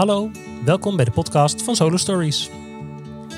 Hallo, 0.00 0.30
welkom 0.64 0.96
bij 0.96 1.04
de 1.04 1.10
podcast 1.10 1.62
van 1.62 1.76
Solo 1.76 1.96
Stories. 1.96 2.50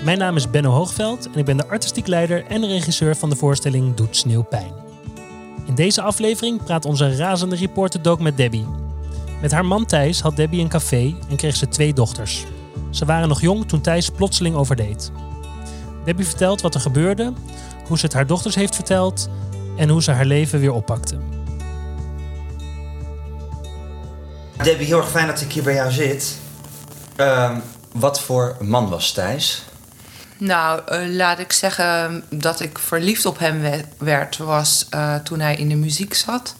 Mijn 0.05 0.19
naam 0.19 0.37
is 0.37 0.51
Benno 0.51 0.71
Hoogveld 0.71 1.31
en 1.33 1.39
ik 1.39 1.45
ben 1.45 1.57
de 1.57 1.69
artistiek 1.69 2.07
leider 2.07 2.47
en 2.47 2.67
regisseur 2.67 3.17
van 3.17 3.31
de 3.31 3.37
voorstelling 3.37 3.95
Doet 3.95 4.17
Sneeuw 4.17 4.43
Pijn. 4.43 4.73
In 5.67 5.75
deze 5.75 6.03
aflevering 6.03 6.65
praat 6.65 6.85
onze 6.85 7.17
razende 7.17 7.57
reporter 7.57 8.03
Dook 8.03 8.21
met 8.21 8.37
Debbie. 8.37 8.67
Met 9.41 9.53
haar 9.53 9.65
man 9.65 9.87
Thijs 9.87 10.21
had 10.21 10.37
Debbie 10.37 10.61
een 10.61 10.69
café 10.69 11.15
en 11.29 11.37
kreeg 11.37 11.57
ze 11.57 11.69
twee 11.69 11.93
dochters. 11.93 12.45
Ze 12.91 13.05
waren 13.05 13.29
nog 13.29 13.41
jong 13.41 13.69
toen 13.69 13.81
Thijs 13.81 14.11
plotseling 14.11 14.55
overdeed. 14.55 15.13
Debbie 16.05 16.27
vertelt 16.27 16.61
wat 16.61 16.75
er 16.75 16.81
gebeurde, 16.81 17.33
hoe 17.87 17.99
ze 17.99 18.05
het 18.05 18.15
haar 18.15 18.27
dochters 18.27 18.55
heeft 18.55 18.75
verteld 18.75 19.29
en 19.77 19.89
hoe 19.89 20.03
ze 20.03 20.11
haar 20.11 20.27
leven 20.27 20.61
weer 20.61 20.73
oppakte. 20.73 21.17
Debbie, 24.63 24.87
heel 24.87 24.99
erg 24.99 25.11
fijn 25.11 25.27
dat 25.27 25.41
ik 25.41 25.53
hier 25.53 25.63
bij 25.63 25.75
jou 25.75 25.91
zit. 25.91 26.41
Ehm, 27.17 27.59
wat 27.93 28.21
voor 28.21 28.57
man 28.61 28.89
was 28.89 29.13
Thijs? 29.13 29.63
Nou, 30.39 30.81
eh, 30.87 31.01
laat 31.15 31.39
ik 31.39 31.53
zeggen 31.53 32.25
dat 32.31 32.61
ik 32.61 32.79
verliefd 32.79 33.27
op 33.27 33.39
hem 33.39 33.61
we- 33.61 33.85
werd, 33.99 34.37
was 34.37 34.87
eh, 34.91 35.15
toen 35.15 35.41
hij 35.41 35.57
in 35.57 35.69
de 35.69 35.75
muziek 35.75 36.15
zat. 36.15 36.55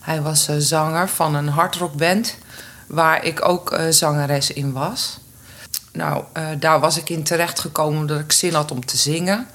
Hij 0.00 0.22
was 0.22 0.48
eh, 0.48 0.56
zanger 0.58 1.08
van 1.08 1.34
een 1.34 1.48
hardrockband, 1.48 2.36
waar 2.86 3.24
ik 3.24 3.48
ook 3.48 3.78
zangeres 3.90 4.50
in 4.52 4.72
was. 4.72 5.18
Nou, 5.92 6.24
daar 6.58 6.80
was 6.80 6.96
ik 6.98 7.08
in 7.10 7.22
terecht 7.22 7.60
gekomen 7.60 7.98
omdat 8.00 8.20
ik 8.20 8.32
zin 8.32 8.54
had 8.54 8.70
om 8.70 8.84
te 8.86 8.96
zingen. 8.96 9.46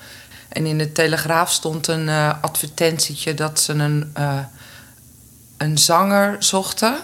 En 0.50 0.66
in 0.66 0.78
de 0.78 0.92
Telegraaf 0.92 1.52
stond 1.52 1.88
een 1.88 2.10
advertentietje 2.42 3.34
dat 3.34 3.60
ze 3.60 3.74
een, 3.74 4.14
een 5.58 5.78
zanger 5.78 6.36
zochten. 6.44 6.96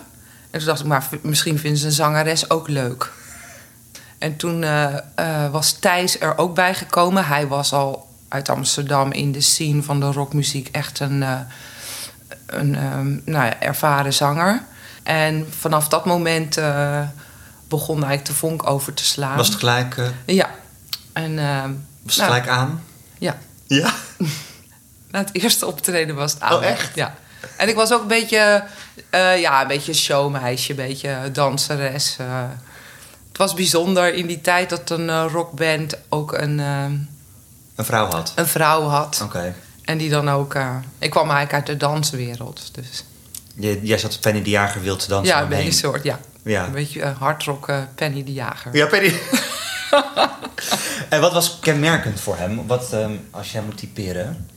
En 0.52 0.60
toen 0.60 0.68
dacht 0.68 0.80
ik, 0.80 0.86
maar 0.86 1.08
misschien 1.22 1.60
vinden 1.60 1.80
ze 1.80 1.86
een 1.86 1.92
zangeres 1.92 2.50
ook 2.50 2.68
leuk. 2.68 3.12
En 4.26 4.36
toen 4.36 4.64
eh, 4.64 4.98
eh, 5.16 5.52
was 5.52 5.72
Thijs 5.72 6.20
er 6.20 6.38
ook 6.38 6.56
bij 6.56 6.74
gekomen. 6.74 7.26
Hij 7.26 7.48
was 7.48 7.74
al 7.74 8.08
uit 8.28 8.50
Amsterdam 8.50 9.12
in 9.12 9.32
de 9.32 9.42
scene 9.42 9.84
van 9.84 10.00
de 10.00 10.12
rockmuziek 10.12 10.70
echt 10.72 11.00
een, 11.00 11.24
eh, 11.24 11.40
een 12.46 12.76
ehm, 12.76 13.08
nou 13.08 13.46
ja, 13.46 13.60
ervaren 13.60 14.14
zanger. 14.14 14.64
En 15.04 15.48
vanaf 15.60 15.88
dat 15.88 16.06
moment 16.06 16.60
begon 17.68 17.96
eigenlijk 17.96 18.26
de 18.26 18.34
vonk 18.34 18.70
over 18.70 18.94
te 18.94 19.06
slaan. 19.06 19.38
Was 19.38 19.48
het 19.48 19.58
gelijk, 19.58 20.12
Ja. 20.26 20.50
En 21.14 21.36
was 22.04 22.16
het 22.16 22.28
nou, 22.28 22.42
gelijk 22.42 22.48
aan? 22.48 22.84
ja. 23.18 23.38
Ja. 23.68 23.94
Na 25.12 25.20
het 25.20 25.30
eerste 25.34 25.66
optreden 25.66 26.16
was 26.16 26.34
het 26.34 26.42
aan. 26.42 26.54
Oh, 26.54 26.66
echt? 26.66 26.96
Ja. 26.96 27.16
En 27.58 27.70
ik 27.70 27.76
was 27.76 27.94
ook 27.94 28.02
een 28.02 28.08
beetje, 28.08 28.64
ja, 29.38 29.62
een 29.62 29.68
beetje 29.68 29.94
showmeisje, 29.94 30.70
een 30.70 30.76
beetje 30.76 31.30
danseres. 31.32 32.18
Het 33.36 33.44
was 33.44 33.54
bijzonder 33.54 34.14
in 34.14 34.26
die 34.28 34.42
tijd 34.42 34.70
dat 34.70 34.90
een 34.90 35.10
eh, 35.10 35.26
rockband 35.32 35.98
ook 36.10 36.34
een, 36.34 36.60
eh, 36.60 36.84
Een 37.76 37.86
vrouw 37.86 38.06
had. 38.06 38.32
een 38.36 38.48
vrouw 38.48 38.82
had. 38.82 39.22
Oké. 39.24 39.56
En 39.84 39.98
die 39.98 40.10
dan 40.10 40.30
ook... 40.30 40.54
eh, 40.54 40.76
ik 41.00 41.10
kwam 41.10 41.30
eigenlijk 41.30 41.54
uit 41.54 41.66
de 41.66 41.86
danswereld, 41.86 42.70
dus... 42.76 43.04
Jij, 43.56 43.80
jij 43.84 43.98
zat 43.98 44.20
Penny 44.22 44.44
de 44.44 44.50
Jager 44.50 44.82
wild 44.82 45.00
te 45.00 45.08
dansen 45.08 45.36
ja, 45.36 45.42
een 45.42 45.50
beetje 45.50 45.72
soort, 45.72 46.04
ja. 46.04 46.20
Ja. 46.44 46.66
Een 46.66 46.72
beetje 46.72 47.06
hardrock 47.20 47.68
eh, 47.70 47.78
Penny 47.96 48.24
de 48.24 48.34
Jager. 48.34 48.76
Ja, 48.76 48.86
Penny. 48.86 49.14
en 51.10 51.22
wat 51.22 51.34
was 51.34 51.60
kenmerkend 51.60 52.20
voor 52.20 52.38
hem? 52.38 52.68
Wat, 52.68 52.94
ehm, 52.94 53.12
als 53.32 53.52
jij 53.52 53.62
moet 53.62 53.78
typeren? 53.78 54.50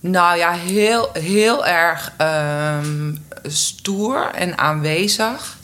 Nou 0.00 0.36
ja, 0.36 0.52
heel, 0.52 1.10
heel 1.12 1.66
erg 1.66 2.12
ehm, 2.16 3.14
stoer 3.42 4.30
en 4.34 4.58
aanwezig. 4.58 5.58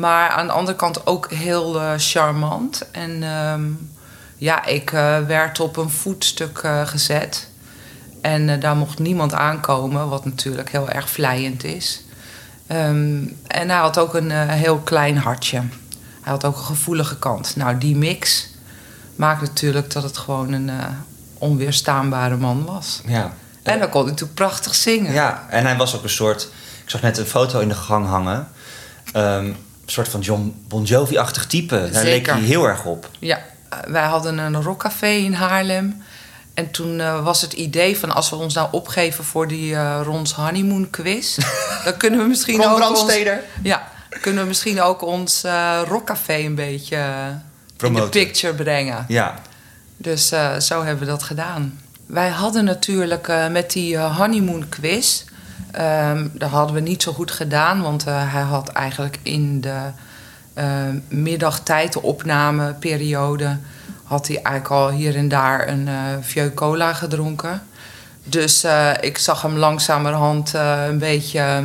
Maar 0.00 0.28
aan 0.28 0.46
de 0.46 0.52
andere 0.52 0.76
kant 0.76 1.06
ook 1.06 1.30
heel 1.30 1.80
eh, 1.80 1.92
charmant. 1.96 2.90
En 2.90 3.22
ehm, 3.22 3.62
ja, 4.36 4.64
ik 4.64 4.92
eh, 4.92 5.18
werd 5.26 5.60
op 5.60 5.76
een 5.76 5.90
voetstuk 5.90 6.58
eh, 6.58 6.86
gezet. 6.86 7.48
En 8.22 8.60
daar 8.60 8.76
mocht 8.76 8.98
niemand 8.98 9.34
aankomen, 9.34 10.08
wat 10.08 10.24
natuurlijk 10.24 10.70
heel 10.70 10.88
erg 10.88 11.10
vlijend 11.10 11.64
is. 11.64 12.04
Ehm, 12.66 13.22
en 13.46 13.68
hij 13.68 13.78
had 13.78 13.98
ook 13.98 14.14
een 14.14 14.30
heel 14.30 14.78
klein 14.78 15.16
hartje. 15.16 15.58
Hij 16.20 16.32
had 16.32 16.44
ook 16.44 16.56
een 16.56 16.64
gevoelige 16.64 17.18
kant. 17.18 17.56
Nou, 17.56 17.78
die 17.78 17.96
mix 17.96 18.48
maakt 19.16 19.40
natuurlijk 19.40 19.92
dat 19.92 20.02
het 20.02 20.18
gewoon 20.18 20.52
een 20.52 20.70
onweerstaanbare 21.38 22.36
man 22.36 22.64
was. 22.64 23.00
Ja. 23.06 23.32
En 23.62 23.78
dan 23.78 23.88
kon 23.88 24.00
hij 24.00 24.10
natuurlijk 24.10 24.38
prachtig 24.38 24.74
zingen. 24.74 25.12
Ja, 25.12 25.46
en 25.48 25.64
hij 25.64 25.76
was 25.76 25.96
ook 25.96 26.02
een 26.02 26.10
soort... 26.10 26.48
Ik 26.84 26.90
zag 26.90 27.02
net 27.02 27.18
een 27.18 27.26
foto 27.26 27.60
in 27.60 27.68
de 27.68 27.74
gang 27.74 28.06
hangen. 28.06 28.48
Ehm, 29.12 29.52
soort 29.90 30.08
van 30.08 30.20
John 30.20 30.64
Bon 30.68 30.82
Jovi-achtig 30.82 31.46
type. 31.46 31.90
Daar 31.92 32.04
leek 32.04 32.26
hij 32.26 32.40
heel 32.40 32.64
erg 32.64 32.84
op. 32.84 33.10
Ja, 33.18 33.40
eh, 33.68 33.78
wij 33.86 34.04
hadden 34.04 34.38
een 34.38 34.62
rockcafé 34.62 35.08
in 35.08 35.32
Haarlem. 35.32 36.02
En 36.54 36.70
toen 36.70 37.00
eh, 37.00 37.24
was 37.24 37.40
het 37.40 37.52
idee 37.52 37.98
van 37.98 38.10
als 38.10 38.30
we 38.30 38.36
ons 38.36 38.54
nou 38.54 38.68
opgeven 38.70 39.24
voor 39.24 39.48
die 39.48 39.74
eh 39.74 40.00
Rons 40.04 40.32
Honeymoon 40.32 40.90
quiz, 40.90 41.38
dan 41.84 41.96
kunnen 41.96 42.20
we 42.20 42.26
misschien 42.26 42.56
Ron 42.56 42.70
ook 42.70 42.76
Brandsteder. 42.76 43.34
Ons, 43.34 43.42
ja, 43.62 43.88
kunnen 44.20 44.42
we 44.42 44.48
misschien 44.48 44.82
ook 44.82 45.02
ons 45.02 45.44
rockcafé 45.88 46.34
een 46.34 46.54
beetje 46.54 46.98
in 47.78 47.94
de 47.94 48.08
picture 48.08 48.54
brengen. 48.54 49.04
Ja. 49.08 49.34
Dus 50.00 50.30
eh, 50.30 50.58
zo 50.58 50.82
hebben 50.82 51.04
we 51.04 51.10
dat 51.10 51.22
gedaan. 51.22 51.80
Wij 52.06 52.28
hadden 52.28 52.64
natuurlijk 52.64 53.28
eh, 53.28 53.48
met 53.48 53.72
die 53.72 53.98
honeymoon 53.98 54.68
quiz... 54.68 55.24
ehm 55.72 56.26
dat 56.32 56.50
hadden 56.50 56.74
we 56.74 56.80
niet 56.80 57.02
zo 57.02 57.12
goed 57.12 57.30
gedaan... 57.30 57.82
want 57.82 58.06
eh, 58.06 58.32
hij 58.32 58.42
had 58.42 58.68
eigenlijk 58.68 59.18
in 59.22 59.60
de 59.60 59.80
eh, 60.54 60.66
middagtijd, 61.08 61.92
de 61.92 62.02
opnameperiode... 62.02 63.56
had 64.04 64.26
hij 64.26 64.36
eigenlijk 64.42 64.74
al 64.74 64.90
hier 64.90 65.16
en 65.16 65.28
daar 65.28 65.68
een 65.68 65.88
eh 65.88 65.94
vieux 66.20 66.54
cola 66.54 66.92
gedronken. 66.92 67.62
Dus 68.24 68.64
eh, 68.64 68.90
ik 69.00 69.18
zag 69.18 69.42
hem 69.42 69.56
langzamerhand 69.56 70.52
een 70.88 70.98
beetje 70.98 71.62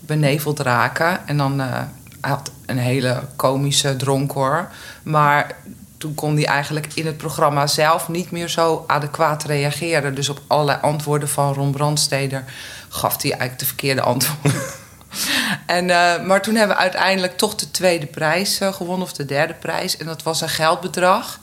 beneveld 0.00 0.60
raken. 0.60 1.26
En 1.26 1.36
dan, 1.36 1.60
hij 1.60 1.86
had 2.20 2.50
een 2.66 2.78
hele 2.78 3.20
komische 3.36 3.96
dronk 3.96 4.32
hoor. 4.32 4.68
Maar 5.02 5.54
toen 5.98 6.14
kon 6.14 6.34
hij 6.34 6.46
eigenlijk 6.46 6.86
in 6.94 7.06
het 7.06 7.16
programma 7.16 7.66
zelf 7.66 8.08
niet 8.08 8.30
meer 8.30 8.48
zo 8.48 8.84
adequaat 8.86 9.44
reageren. 9.44 10.14
Dus 10.14 10.28
op 10.28 10.40
allerlei 10.46 10.78
antwoorden 10.82 11.28
van 11.28 11.54
Ron 11.54 11.70
Brandsteder 11.70 12.44
gaf 12.88 13.22
hij 13.22 13.30
eigenlijk 13.30 13.60
de 13.60 13.66
verkeerde 13.66 14.00
antwoorden. 14.00 14.62
en, 15.66 15.90
eh, 15.90 16.26
maar 16.26 16.42
toen 16.42 16.54
hebben 16.54 16.76
we 16.76 16.82
uiteindelijk 16.82 17.36
toch 17.36 17.54
de 17.54 17.70
tweede 17.70 18.06
prijs 18.06 18.60
eh, 18.60 18.72
gewonnen, 18.72 19.06
of 19.06 19.12
de 19.12 19.24
derde 19.24 19.54
prijs. 19.54 19.96
En 19.96 20.06
dat 20.06 20.22
was 20.22 20.40
een 20.40 20.48
geldbedrag. 20.48 21.40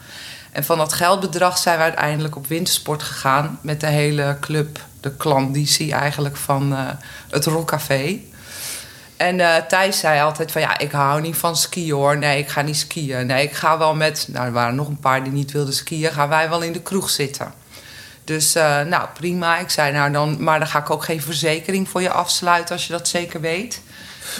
En 0.51 0.63
van 0.63 0.77
dat 0.77 0.93
geldbedrag 0.93 1.57
zijn 1.57 1.77
we 1.77 1.83
uiteindelijk 1.83 2.35
op 2.35 2.47
wintersport 2.47 3.03
gegaan 3.03 3.59
met 3.61 3.79
de 3.79 3.87
hele 3.87 4.37
club, 4.39 4.79
de 4.99 5.11
klanditie 5.15 5.93
eigenlijk 5.93 6.37
van 6.37 6.73
eh, 6.73 6.87
het 7.29 7.45
Rockcafé. 7.45 8.19
En 9.17 9.67
Thijs 9.67 9.99
zei 9.99 10.21
altijd 10.21 10.51
van 10.51 10.61
ja, 10.61 10.77
ik 10.77 10.91
hou 10.91 11.21
niet 11.21 11.35
van 11.35 11.55
skiën 11.55 11.93
hoor. 11.93 12.17
Nee, 12.17 12.39
ik 12.39 12.49
ga 12.49 12.61
niet 12.61 12.77
skiën. 12.77 13.25
Nee, 13.25 13.43
ik 13.43 13.53
ga 13.53 13.77
wel 13.77 13.95
met, 13.95 14.27
nou 14.31 14.45
er 14.45 14.51
waren 14.51 14.75
nog 14.75 14.87
een 14.87 14.99
paar 14.99 15.23
die 15.23 15.33
niet 15.33 15.51
wilden 15.51 15.73
skiën, 15.73 16.11
gaan 16.11 16.29
wij 16.29 16.49
wel 16.49 16.61
in 16.61 16.73
de 16.73 16.81
kroeg 16.81 17.09
zitten. 17.09 17.53
Dus 18.25 18.55
eh, 18.55 18.81
nou 18.81 19.07
prima. 19.13 19.57
Ik 19.57 19.69
zei 19.69 19.91
nou 19.91 20.11
dan, 20.11 20.43
maar 20.43 20.59
dan 20.59 20.67
ga 20.67 20.79
ik 20.79 20.89
ook 20.89 21.03
geen 21.03 21.21
verzekering 21.21 21.89
voor 21.89 22.01
je 22.01 22.09
afsluiten 22.11 22.75
als 22.75 22.87
je 22.87 22.91
dat 22.93 23.07
zeker 23.07 23.41
weet. 23.41 23.81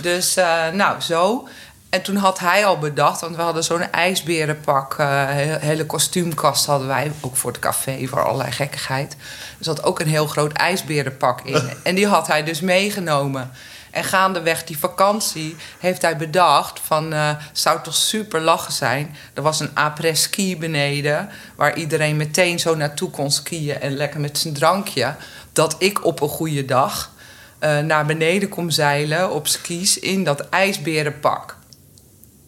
Dus 0.01 0.35
eh, 0.35 0.69
nou 0.73 1.01
zo. 1.01 1.47
En 1.89 2.01
toen 2.01 2.15
had 2.15 2.39
hij 2.39 2.65
al 2.65 2.77
bedacht, 2.77 3.21
want 3.21 3.35
we 3.35 3.41
hadden 3.41 3.63
zo'n 3.63 3.91
ijsberenpak, 3.91 4.97
he- 4.97 5.57
hele 5.59 5.85
kostuumkast 5.85 6.65
hadden 6.65 6.87
wij, 6.87 7.11
ook 7.21 7.35
voor 7.37 7.51
het 7.51 7.59
café, 7.59 8.07
voor 8.07 8.23
allerlei 8.25 8.51
gekkigheid. 8.51 9.13
Er 9.57 9.63
zat 9.65 9.83
ook 9.83 9.99
een 9.99 10.07
heel 10.07 10.27
groot 10.27 10.51
ijsberenpak 10.51 11.41
in. 11.41 11.69
En 11.83 11.95
die 11.95 12.07
had 12.07 12.27
hij 12.27 12.43
dus 12.43 12.61
meegenomen. 12.61 13.51
En 13.95 14.03
gaandeweg 14.03 14.63
die 14.63 14.77
vakantie 14.77 15.55
heeft 15.79 16.01
hij 16.01 16.17
bedacht 16.17 16.79
van... 16.83 17.13
eh 17.13 17.29
zou 17.51 17.81
toch 17.81 17.95
super 17.95 18.41
lachen 18.41 18.73
zijn. 18.73 19.15
Er 19.33 19.41
was 19.41 19.59
een 19.59 19.69
après-ski 19.73 20.57
beneden... 20.57 21.29
waar 21.55 21.75
iedereen 21.77 22.17
meteen 22.17 22.59
zo 22.59 22.75
naartoe 22.75 23.09
kon 23.09 23.31
skiën... 23.31 23.79
en 23.79 23.95
lekker 23.95 24.19
met 24.19 24.37
zijn 24.37 24.53
drankje. 24.53 25.15
Dat 25.53 25.75
ik 25.77 26.05
op 26.05 26.21
een 26.21 26.29
goede 26.29 26.65
dag 26.65 27.11
eh, 27.59 27.79
naar 27.79 28.05
beneden 28.05 28.49
kom 28.49 28.69
zeilen 28.69 29.31
op 29.31 29.47
skis... 29.47 29.99
in 29.99 30.23
dat 30.23 30.49
ijsberenpak. 30.49 31.57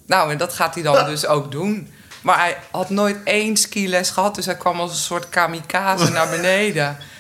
Nou, 0.06 0.32
en 0.32 0.38
dat 0.38 0.54
gaat 0.54 0.74
hij 0.74 0.84
dan 0.84 1.06
dus 1.06 1.26
ook 1.26 1.52
doen. 1.52 1.94
Maar 2.22 2.40
hij 2.40 2.58
had 2.72 2.90
nooit 2.90 3.18
één 3.24 3.58
skiles 3.58 4.10
gehad... 4.10 4.36
dus 4.36 4.46
hij 4.46 4.58
kwam 4.58 4.80
als 4.80 4.92
een 4.92 4.98
soort 4.98 5.30
kamikaze 5.30 6.12
naar 6.12 6.30
beneden... 6.30 6.98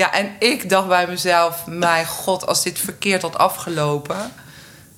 Ja, 0.00 0.12
en 0.12 0.30
ik 0.38 0.68
dacht 0.68 0.88
bij 0.88 1.06
mezelf: 1.06 1.66
mijn 1.66 2.06
god, 2.06 2.46
als 2.46 2.62
dit 2.62 2.78
verkeerd 2.78 3.22
had 3.22 3.38
afgelopen, 3.38 4.32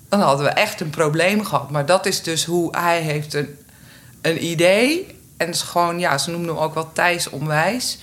dan 0.09 0.21
hadden 0.21 0.47
we 0.47 0.53
echt 0.53 0.81
een 0.81 0.91
probleem 0.91 1.45
gehad. 1.45 1.71
Maar 1.71 1.87
dat 1.87 2.07
is 2.07 2.23
dus 2.23 2.45
hoe 2.45 2.77
hij 2.77 3.01
heeft 3.01 3.35
een, 3.35 3.59
een 4.21 4.45
idee. 4.45 5.21
En 5.37 5.49
is 5.49 5.63
gewoon, 5.63 5.99
ja, 5.99 6.19
ze 6.19 6.31
noemden 6.31 6.55
hem 6.55 6.65
ook 6.65 6.75
wel 6.75 6.93
Thijs 6.93 7.29
onwijs. 7.29 7.99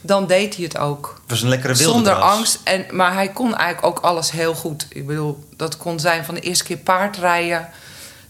Dan 0.00 0.26
deed 0.26 0.54
hij 0.54 0.64
het 0.64 0.78
ook. 0.78 1.14
Het 1.20 1.30
was 1.30 1.42
een 1.42 1.48
lekkere 1.48 1.74
wilde 1.74 1.92
Zonder 1.92 2.14
angst. 2.14 2.60
En, 2.64 2.86
maar 2.90 3.12
hij 3.12 3.28
kon 3.28 3.56
eigenlijk 3.56 3.86
ook 3.98 4.04
alles 4.04 4.30
heel 4.30 4.54
goed. 4.54 4.86
Ik 4.88 5.06
bedoel, 5.06 5.48
dat 5.56 5.76
kon 5.76 6.00
zijn 6.00 6.24
van 6.24 6.34
de 6.34 6.40
eerste 6.40 6.64
keer 6.64 6.76
paardrijden... 6.76 7.70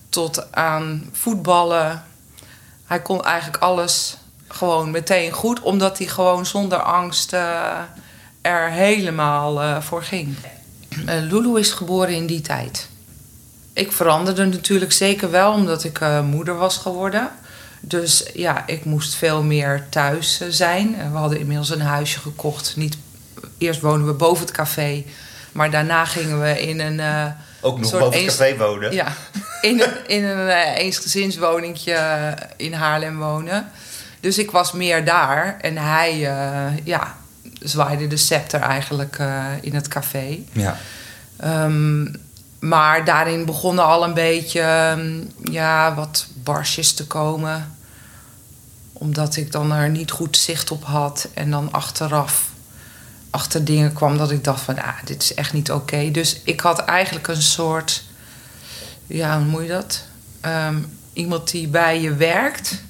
tot 0.08 0.52
aan 0.52 1.08
voetballen. 1.12 2.04
Hij 2.84 3.02
kon 3.02 3.24
eigenlijk 3.24 3.62
alles 3.62 4.16
gewoon 4.54 4.90
meteen 4.90 5.32
goed, 5.32 5.60
omdat 5.60 5.98
hij 5.98 6.06
gewoon 6.06 6.46
zonder 6.46 6.78
angst 6.78 7.32
eh, 7.32 7.78
er 8.42 8.70
helemaal 8.70 9.62
eh, 9.62 9.80
voor 9.80 10.02
ging. 10.02 10.34
Eh, 11.06 11.14
Lulu 11.20 11.58
is 11.58 11.70
geboren 11.70 12.14
in 12.14 12.26
die 12.26 12.40
tijd. 12.40 12.88
Ik 13.72 13.92
veranderde 13.92 14.44
natuurlijk 14.44 14.92
zeker 14.92 15.30
wel 15.30 15.52
omdat 15.52 15.84
ik 15.84 16.00
moeder 16.24 16.56
was 16.56 16.76
geworden. 16.76 17.30
Dus 17.80 18.30
ja, 18.34 18.62
ik 18.66 18.84
moest 18.84 19.14
veel 19.14 19.42
meer 19.42 19.86
thuis 19.90 20.40
zijn. 20.48 20.96
We 21.12 21.18
hadden 21.18 21.38
inmiddels 21.38 21.70
een 21.70 21.80
huisje 21.80 22.18
gekocht. 22.20 22.76
Niet, 22.76 22.96
eerst 23.58 23.80
woonden 23.80 24.06
we 24.06 24.12
boven 24.12 24.44
het 24.46 24.54
café. 24.54 25.04
Maar 25.52 25.70
daarna 25.70 26.04
gingen 26.04 26.40
we 26.40 26.60
in 26.60 26.80
een... 26.80 27.00
eh, 27.00 27.26
Ook 27.60 27.78
nog 27.80 27.88
soort 27.88 28.02
boven 28.02 28.18
het 28.24 28.28
café 28.36 28.56
wonen. 28.56 28.92
ja, 28.92 29.12
in 29.60 29.80
een, 29.80 30.06
in 30.06 30.24
een 30.24 30.48
eensgezinswoningje 30.74 32.34
in 32.56 32.72
Haarlem 32.72 33.18
wonen. 33.18 33.70
Dus 34.24 34.38
ik 34.38 34.50
was 34.50 34.72
meer 34.72 35.04
daar. 35.04 35.56
En 35.60 35.76
hij 35.76 36.10
eh, 36.10 36.84
ja, 36.84 37.16
zwaaide 37.60 38.06
de 38.06 38.16
scepter 38.16 38.60
eigenlijk 38.60 39.18
eh, 39.18 39.44
in 39.60 39.74
het 39.74 39.88
café. 39.88 40.38
Ja. 40.52 40.76
Ehm, 41.36 42.14
maar 42.58 43.04
daarin 43.04 43.44
begonnen 43.44 43.84
al 43.84 44.04
een 44.04 44.14
beetje 44.14 44.60
ehm, 44.60 45.20
ja, 45.42 45.94
wat 45.94 46.26
barsjes 46.34 46.92
te 46.92 47.06
komen. 47.06 47.76
Omdat 48.92 49.36
ik 49.36 49.52
dan 49.52 49.72
er 49.72 49.90
niet 49.90 50.10
goed 50.10 50.36
zicht 50.36 50.70
op 50.70 50.84
had. 50.84 51.28
En 51.34 51.50
dan 51.50 51.72
achteraf 51.72 52.48
achter 53.30 53.64
dingen 53.64 53.92
kwam 53.92 54.18
dat 54.18 54.30
ik 54.30 54.44
dacht 54.44 54.60
van... 54.60 54.82
Ah, 54.82 55.02
dit 55.04 55.22
is 55.22 55.34
echt 55.34 55.52
niet 55.52 55.72
oké. 55.72 56.10
Dus 56.10 56.40
ik 56.44 56.60
had 56.60 56.78
eigenlijk 56.78 57.28
een 57.28 57.42
soort... 57.42 58.04
Ja, 59.06 59.38
hoe 59.38 59.46
moet 59.46 59.62
je 59.62 59.68
dat? 59.68 60.02
Ehm, 60.40 60.78
iemand 61.12 61.50
die 61.50 61.68
bij 61.68 62.00
je 62.00 62.14
werkt... 62.14 62.82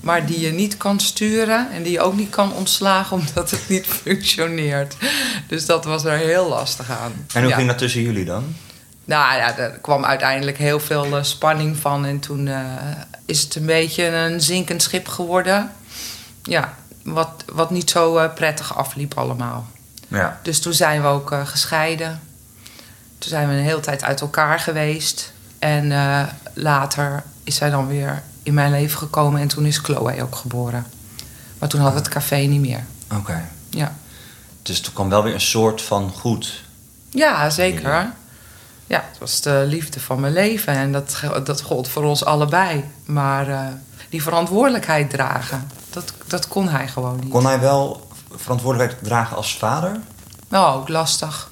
maar 0.00 0.26
die 0.26 0.40
je 0.40 0.50
niet 0.52 0.76
kan 0.76 1.00
sturen... 1.00 1.70
en 1.72 1.82
die 1.82 1.92
je 1.92 2.00
ook 2.00 2.16
niet 2.16 2.30
kan 2.30 2.52
ontslagen 2.52 3.16
omdat 3.16 3.50
het 3.50 3.68
niet 3.68 3.86
functioneert. 3.86 4.96
Dus 5.48 5.66
dat 5.66 5.84
was 5.84 6.04
er 6.04 6.18
heel 6.18 6.48
lastig 6.48 6.90
aan. 6.90 7.12
En 7.32 7.40
hoe 7.40 7.50
Ja. 7.50 7.56
ging 7.56 7.68
dat 7.68 7.78
tussen 7.78 8.02
jullie 8.02 8.24
dan? 8.24 8.54
Nou 9.04 9.36
ja, 9.36 9.58
er 9.58 9.70
kwam 9.70 10.04
uiteindelijk 10.04 10.58
heel 10.58 10.80
veel 10.80 11.16
eh, 11.16 11.22
spanning 11.22 11.76
van. 11.76 12.04
En 12.04 12.20
toen 12.20 12.48
eh, 12.48 12.60
is 13.26 13.42
het 13.42 13.54
een 13.54 13.66
beetje 13.66 14.04
een 14.06 14.40
zinkend 14.40 14.82
schip 14.82 15.08
geworden. 15.08 15.72
Ja, 16.42 16.74
wat, 17.02 17.44
wat 17.52 17.70
niet 17.70 17.90
zo 17.90 18.16
eh, 18.16 18.34
prettig 18.34 18.76
afliep 18.76 19.18
allemaal. 19.18 19.66
Ja. 20.08 20.38
Dus 20.42 20.60
toen 20.60 20.72
zijn 20.72 21.02
we 21.02 21.08
ook 21.08 21.34
gescheiden. 21.44 22.20
Toen 23.18 23.28
zijn 23.30 23.48
we 23.48 23.54
een 23.54 23.62
hele 23.62 23.80
tijd 23.80 24.02
uit 24.04 24.20
elkaar 24.20 24.58
geweest. 24.60 25.32
En 25.58 25.92
later 26.54 27.22
is 27.44 27.56
zij 27.56 27.70
dan 27.70 27.88
weer 27.88 28.22
in 28.48 28.54
mijn 28.54 28.70
leven 28.70 28.98
gekomen. 28.98 29.40
En 29.40 29.48
toen 29.48 29.66
is 29.66 29.78
Chloe 29.78 30.22
ook 30.22 30.34
geboren. 30.34 30.86
Maar 31.58 31.68
toen 31.68 31.80
had 31.80 31.94
het 31.94 32.08
café 32.08 32.36
niet 32.36 32.60
meer. 32.60 32.84
Oké. 33.14 33.48
Ja, 33.70 33.94
Dus 34.62 34.80
toen 34.80 34.92
kwam 34.92 35.08
wel 35.08 35.22
weer 35.22 35.34
een 35.34 35.40
soort 35.40 35.82
van 35.82 36.10
goed. 36.10 36.64
ja 37.10 37.50
zeker. 37.50 38.12
Ja, 38.86 39.04
het 39.10 39.18
was 39.18 39.40
de 39.40 39.64
liefde 39.66 40.00
van 40.00 40.20
mijn 40.20 40.32
leven. 40.32 40.72
En 40.72 40.92
dat, 40.92 41.20
dat 41.44 41.60
gold 41.60 41.88
voor 41.88 42.04
ons 42.04 42.24
allebei. 42.24 42.84
Maar 43.04 43.48
eh, 43.48 43.66
die 44.08 44.22
verantwoordelijkheid 44.22 45.10
dragen, 45.10 45.70
dat, 45.90 46.12
dat 46.26 46.48
kon 46.48 46.68
hij 46.68 46.88
gewoon 46.88 47.18
niet. 47.20 47.30
Kon 47.30 47.46
hij 47.46 47.60
wel 47.60 48.08
verantwoordelijkheid 48.34 49.04
dragen 49.04 49.36
als 49.36 49.56
vader? 49.56 50.00
Nou, 50.48 50.80
ook 50.80 50.88
lastig. 50.88 51.50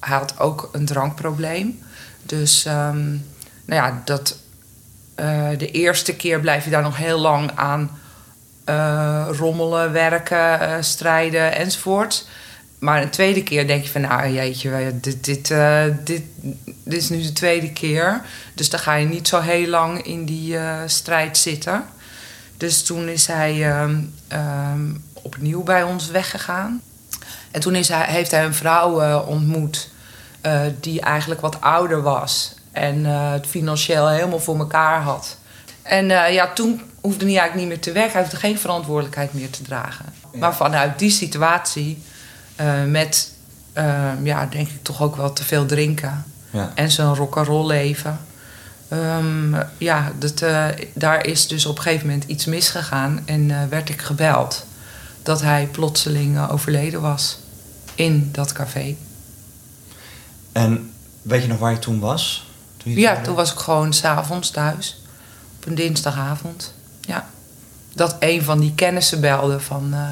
Hij 0.00 0.16
had 0.16 0.38
ook 0.38 0.68
een 0.72 0.86
drankprobleem. 0.86 1.82
Dus, 2.22 2.64
ehm, 2.64 3.08
nou 3.64 3.82
ja, 3.82 4.02
dat, 4.04 4.36
eh, 5.16 5.48
de 5.58 5.70
eerste 5.70 6.16
keer 6.16 6.40
blijf 6.40 6.64
je 6.64 6.70
daar 6.70 6.82
nog 6.82 6.96
heel 6.96 7.18
lang 7.18 7.50
aan 7.54 7.98
eh, 8.64 9.28
rommelen, 9.30 9.92
werken, 9.92 10.60
eh, 10.60 10.74
strijden 10.80 11.54
enzovoort. 11.54 12.28
Maar 12.78 13.02
een 13.02 13.10
tweede 13.10 13.42
keer 13.42 13.66
denk 13.66 13.82
je 13.82 13.90
van, 13.90 14.00
nou 14.00 14.28
jeetje, 14.28 15.00
dit, 15.00 15.24
dit, 15.24 15.54
dit, 16.04 16.22
is 16.84 17.08
nu 17.08 17.22
de 17.22 17.32
tweede 17.32 17.72
keer. 17.72 18.22
Dus 18.54 18.70
dan 18.70 18.80
ga 18.80 18.94
je 18.94 19.06
niet 19.06 19.28
zo 19.28 19.40
heel 19.40 19.66
lang 19.66 20.02
in 20.02 20.24
die 20.24 20.58
strijd 20.86 21.38
zitten. 21.38 21.84
Dus 22.56 22.82
toen 22.82 23.08
is 23.08 23.26
hij 23.26 23.70
ehm, 23.70 24.00
ehm, 24.28 24.94
opnieuw 25.12 25.62
bij 25.62 25.82
ons 25.82 26.10
weggegaan. 26.10 26.82
En 27.50 27.60
toen 27.60 27.74
is 27.74 27.88
hij, 27.88 28.04
heeft 28.06 28.30
hij 28.30 28.44
een 28.44 28.54
vrouw 28.54 29.20
ontmoet 29.20 29.90
die 30.80 31.00
eigenlijk 31.00 31.40
wat 31.40 31.60
ouder 31.60 32.02
was. 32.02 32.55
En 32.76 33.06
eh, 33.06 33.32
het 33.32 33.46
financieel 33.46 34.08
helemaal 34.08 34.40
voor 34.40 34.58
elkaar 34.58 35.00
had. 35.00 35.36
En 35.86 36.10
eh, 36.10 36.34
ja, 36.34 36.52
toen 36.52 36.80
hoefde 37.00 37.24
hij 37.24 37.38
eigenlijk 37.38 37.54
niet 37.54 37.68
meer 37.68 37.80
te 37.80 37.92
werken. 37.92 38.12
Hij 38.12 38.20
hoefde 38.20 38.36
geen 38.36 38.58
verantwoordelijkheid 38.58 39.34
meer 39.34 39.50
te 39.50 39.62
dragen. 39.62 40.04
Maar 40.34 40.54
vanuit 40.54 40.98
die 40.98 41.10
situatie, 41.10 42.02
eh, 42.56 42.84
met 42.84 43.32
eh, 43.72 44.12
ja, 44.22 44.46
denk 44.46 44.68
ik 44.68 44.82
toch 44.82 45.02
ook 45.02 45.16
wel 45.16 45.32
te 45.32 45.44
veel 45.44 45.66
drinken. 45.66 46.24
Ja. 46.50 46.72
En 46.74 46.90
zijn 46.90 47.14
rock'n'roll 47.14 47.66
leven. 47.66 48.18
Ehm, 48.88 49.54
ja, 49.78 50.12
dat, 50.18 50.44
daar 50.94 51.26
is 51.26 51.46
dus 51.46 51.66
op 51.66 51.76
een 51.76 51.82
gegeven 51.82 52.06
moment 52.06 52.24
iets 52.24 52.44
misgegaan. 52.44 53.22
En 53.24 53.68
werd 53.68 53.88
ik 53.88 54.02
gebeld 54.02 54.66
dat 55.22 55.42
hij 55.42 55.66
plotseling 55.66 56.48
overleden 56.48 57.00
was. 57.00 57.38
In 57.94 58.28
dat 58.32 58.52
café. 58.52 58.96
En 60.52 60.92
weet 61.22 61.42
je 61.42 61.48
nog 61.48 61.58
waar 61.58 61.72
je 61.72 61.78
toen 61.78 62.00
was? 62.00 62.45
Toen 62.86 62.94
Ja, 62.98 63.20
toen 63.20 63.34
was 63.34 63.52
ik 63.52 63.58
gewoon 63.58 63.92
s'avonds 63.92 64.50
thuis. 64.50 65.02
Op 65.56 65.66
een 65.66 65.74
dinsdagavond. 65.74 66.74
Ja. 67.00 67.28
Dat 67.94 68.16
een 68.18 68.42
van 68.42 68.60
die 68.60 68.74
kennissen 68.74 69.20
belde 69.20 69.60
van... 69.60 69.94
eh, 69.94 70.10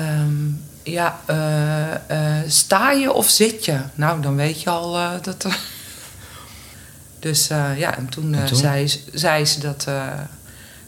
ehm, 0.00 0.34
ja, 0.82 1.18
eh, 1.26 1.94
eh, 2.40 2.48
sta 2.50 2.90
je 2.90 3.12
of 3.12 3.28
zit 3.30 3.64
je? 3.64 3.80
Nou, 3.94 4.20
dan 4.22 4.36
weet 4.36 4.62
je 4.62 4.70
al 4.70 5.20
dat... 5.22 5.46
dus 7.20 7.46
ja, 7.76 7.96
en 7.96 8.08
toen, 8.08 8.34
En 8.34 8.46
toen? 8.46 8.56
Zei, 8.58 8.88
ze- 8.88 9.02
zei 9.12 9.44
ze 9.44 9.60
dat, 9.60 9.86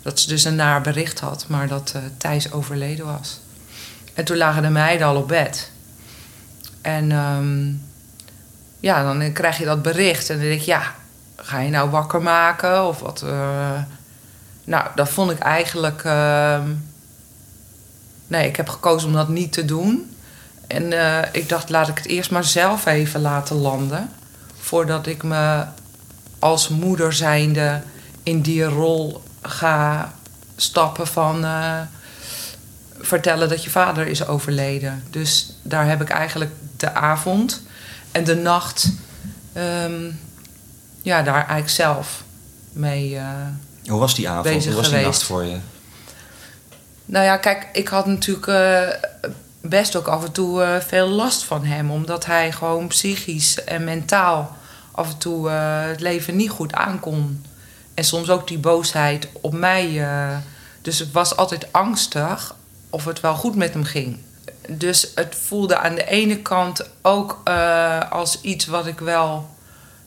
dat 0.03 0.21
ze 0.21 0.29
dus 0.29 0.45
een 0.45 0.55
naar 0.55 0.81
bericht 0.81 1.21
had... 1.21 1.45
maar 1.49 1.69
dat 1.69 1.95
Thijs 2.17 2.53
overleden 2.53 3.07
was. 3.07 3.41
En 4.15 4.25
toen 4.25 4.37
lagen 4.37 4.63
de 4.63 4.69
meiden 4.71 5.07
al 5.07 5.17
op 5.17 5.29
bed. 5.29 5.71
En... 6.81 7.13
ehm, 7.13 7.73
ja, 8.87 9.03
dan 9.03 9.33
krijg 9.33 9.59
je 9.59 9.65
dat 9.65 9.83
bericht 9.83 10.31
en 10.31 10.39
dan 10.39 10.47
denk 10.47 10.61
je, 10.61 10.71
ja, 10.71 10.95
ga 11.37 11.61
je 11.61 11.71
nou 11.71 11.91
wakker 11.91 12.23
maken 12.23 12.87
of 12.87 13.01
wat? 13.01 13.23
eh? 13.23 13.81
nou, 14.65 14.87
dat 14.95 15.09
vond 15.09 15.31
ik 15.31 15.39
eigenlijk. 15.39 16.05
ehm, 16.05 16.69
nee, 18.27 18.49
ik 18.49 18.57
heb 18.57 18.69
gekozen 18.69 19.09
om 19.09 19.15
dat 19.15 19.29
niet 19.29 19.53
te 19.53 19.65
doen. 19.65 20.17
En 20.67 20.93
eh, 20.93 21.29
ik 21.33 21.49
dacht, 21.49 21.71
laat 21.71 21.89
ik 21.89 21.97
het 21.97 22.07
eerst 22.07 22.31
maar 22.31 22.45
zelf 22.45 22.87
even 22.87 23.21
laten 23.21 23.57
landen. 23.57 24.11
Voordat 24.59 25.07
ik 25.07 25.23
me 25.23 25.65
als 26.39 26.69
moeder 26.69 27.13
zijnde 27.13 27.83
in 28.23 28.41
die 28.41 28.65
rol 28.65 29.23
ga 29.43 30.13
stappen 30.57 31.07
van 31.07 31.45
eh, 31.45 31.81
vertellen 32.99 33.49
dat 33.49 33.65
je 33.65 33.71
vader 33.71 34.07
is 34.07 34.27
overleden. 34.27 35.05
Dus 35.11 35.53
daar 35.63 35.89
heb 35.89 36.01
ik 36.01 36.09
eigenlijk 36.09 36.53
de 36.77 36.95
avond 36.95 37.65
en 38.17 38.25
de 38.25 38.35
nacht, 38.35 38.93
ehm, 39.53 40.11
ja, 41.03 41.23
daar 41.23 41.35
eigenlijk 41.35 41.69
zelf 41.69 42.25
mee. 42.73 43.17
eh, 43.17 43.25
Hoe 43.87 43.99
was 43.99 44.15
die 44.15 44.29
avond? 44.29 44.65
Hoe 44.65 44.75
was 44.75 44.75
die 44.75 44.85
geweest. 44.85 45.05
nacht 45.05 45.23
voor 45.23 45.45
je? 45.45 45.57
nou 47.05 47.25
ja, 47.25 47.37
kijk, 47.37 47.69
ik 47.73 47.89
had 47.89 48.07
natuurlijk 48.07 48.47
eh, 48.47 48.89
best 49.61 49.97
ook 49.97 50.07
af 50.07 50.25
en 50.25 50.33
toe 50.33 50.63
eh, 50.63 50.81
veel 50.81 51.09
last 51.09 51.43
van 51.45 51.65
hem. 51.65 51.91
Omdat 51.91 52.27
hij 52.27 52.53
gewoon 52.53 52.87
psychisch 52.87 53.65
en 53.65 53.85
mentaal 53.85 54.57
af 54.93 55.11
en 55.11 55.19
toe 55.19 55.49
het 55.51 56.01
leven 56.01 56.37
niet 56.37 56.51
goed 56.51 56.73
aankon. 56.73 57.45
En 57.95 58.05
soms 58.05 58.31
ook 58.31 58.49
die 58.49 58.59
boosheid 58.59 59.29
op 59.41 59.53
mij. 59.53 60.07
dus 60.83 60.99
het 60.99 61.13
was 61.13 61.37
altijd 61.37 61.73
angstig 61.73 62.55
of 62.91 63.05
het 63.05 63.21
wel 63.21 63.35
goed 63.35 63.55
met 63.55 63.73
hem 63.73 63.85
ging. 63.85 64.19
Dus 64.69 65.09
het 65.15 65.37
voelde 65.45 65.79
aan 65.79 65.95
de 65.95 66.05
ene 66.05 66.37
kant 66.37 66.89
ook 67.03 67.41
eh, 67.45 68.11
als 68.11 68.41
iets 68.41 68.67
wat 68.67 68.87
ik 68.87 68.99
wel. 68.99 69.55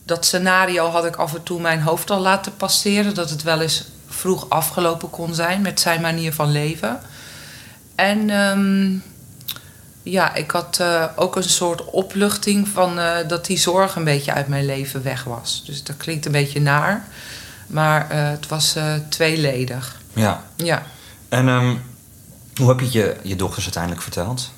Dat 0.03 0.25
scenario 0.25 0.89
had 0.89 1.05
ik 1.05 1.15
af 1.15 1.33
en 1.33 1.43
toe 1.43 1.61
mijn 1.61 1.81
hoofd 1.81 2.09
al 2.11 2.19
laten 2.19 2.55
passeren. 2.55 3.13
Dat 3.13 3.29
het 3.29 3.43
wel 3.43 3.61
eens 3.61 3.85
vroeg 4.07 4.49
afgelopen 4.49 5.09
kon 5.09 5.33
zijn 5.33 5.61
met 5.61 5.79
zijn 5.79 6.01
manier 6.01 6.33
van 6.33 6.51
leven. 6.51 6.99
En 7.95 8.29
ehm, 8.29 8.97
ja, 10.03 10.35
ik 10.35 10.51
had 10.51 10.77
eh, 10.79 11.05
ook 11.15 11.35
een 11.35 11.43
soort 11.43 11.85
opluchting 11.85 12.67
van 12.67 12.99
eh, 12.99 13.27
dat 13.27 13.45
die 13.45 13.57
zorg 13.57 13.95
een 13.95 14.03
beetje 14.03 14.33
uit 14.33 14.47
mijn 14.47 14.65
leven 14.65 15.03
weg 15.03 15.23
was. 15.23 15.63
Dus 15.65 15.83
dat 15.83 15.97
klinkt 15.97 16.25
een 16.25 16.31
beetje 16.31 16.61
naar. 16.61 17.07
Maar 17.67 18.07
het 18.09 18.47
was 18.47 18.75
tweeledig. 19.09 19.95
Ja. 20.13 20.43
Ja. 20.55 20.83
En 21.29 21.47
ehm, 21.47 21.75
hoe 22.59 22.69
heb 22.69 22.79
je 22.79 22.91
je, 22.99 23.15
je 23.23 23.35
dochters 23.35 23.63
uiteindelijk 23.63 24.03
verteld? 24.03 24.51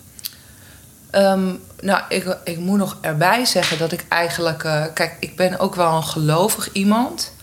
Ehm, 1.10 1.53
nou, 1.81 2.01
ik, 2.10 2.38
ik 2.43 2.58
moet 2.58 2.77
nog 2.77 2.98
erbij 3.01 3.46
zeggen 3.46 3.77
dat 3.77 3.91
ik 3.91 4.05
eigenlijk... 4.10 4.63
eh, 4.63 4.84
kijk, 4.93 5.15
ik 5.20 5.36
ben 5.36 5.60
ook 5.60 5.75
wel 5.75 5.96
een 5.96 6.03
gelovig 6.03 6.72
iemand. 6.72 7.34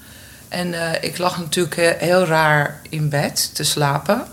En 0.48 0.74
eh, 0.74 1.02
ik 1.08 1.18
lag 1.18 1.38
natuurlijk 1.38 1.76
he- 1.76 1.96
heel 1.98 2.24
raar 2.24 2.80
in 2.88 3.08
bed 3.08 3.50
te 3.54 3.64
slapen. 3.64 4.24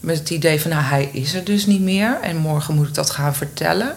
Met 0.00 0.18
het 0.18 0.30
idee 0.30 0.60
van, 0.60 0.70
nou, 0.70 0.82
hij 0.82 1.04
is 1.12 1.34
er 1.34 1.44
dus 1.44 1.66
niet 1.66 1.80
meer. 1.80 2.20
En 2.20 2.36
morgen 2.36 2.74
moet 2.74 2.88
ik 2.88 2.94
dat 2.94 3.10
gaan 3.10 3.34
vertellen. 3.34 3.96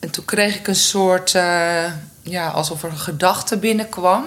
En 0.00 0.10
toen 0.10 0.24
kreeg 0.24 0.54
ik 0.56 0.66
een 0.68 0.74
soort... 0.74 1.34
eh, 1.34 1.84
ja, 2.22 2.48
alsof 2.48 2.82
er 2.82 2.90
een 2.90 2.98
gedachte 2.98 3.56
binnenkwam. 3.56 4.24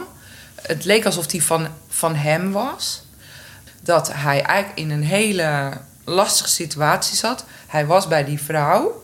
Het 0.61 0.85
leek 0.85 1.05
alsof 1.05 1.27
die 1.27 1.43
van, 1.43 1.67
van 1.87 2.15
hem 2.15 2.51
was. 2.51 3.03
Dat 3.81 4.13
hij 4.13 4.41
eigenlijk 4.41 4.79
in 4.79 4.89
een 4.91 5.03
hele 5.03 5.71
lastige 6.03 6.49
situatie 6.49 7.15
zat. 7.15 7.45
Hij 7.67 7.85
was 7.85 8.07
bij 8.07 8.23
die 8.23 8.39
vrouw, 8.41 9.03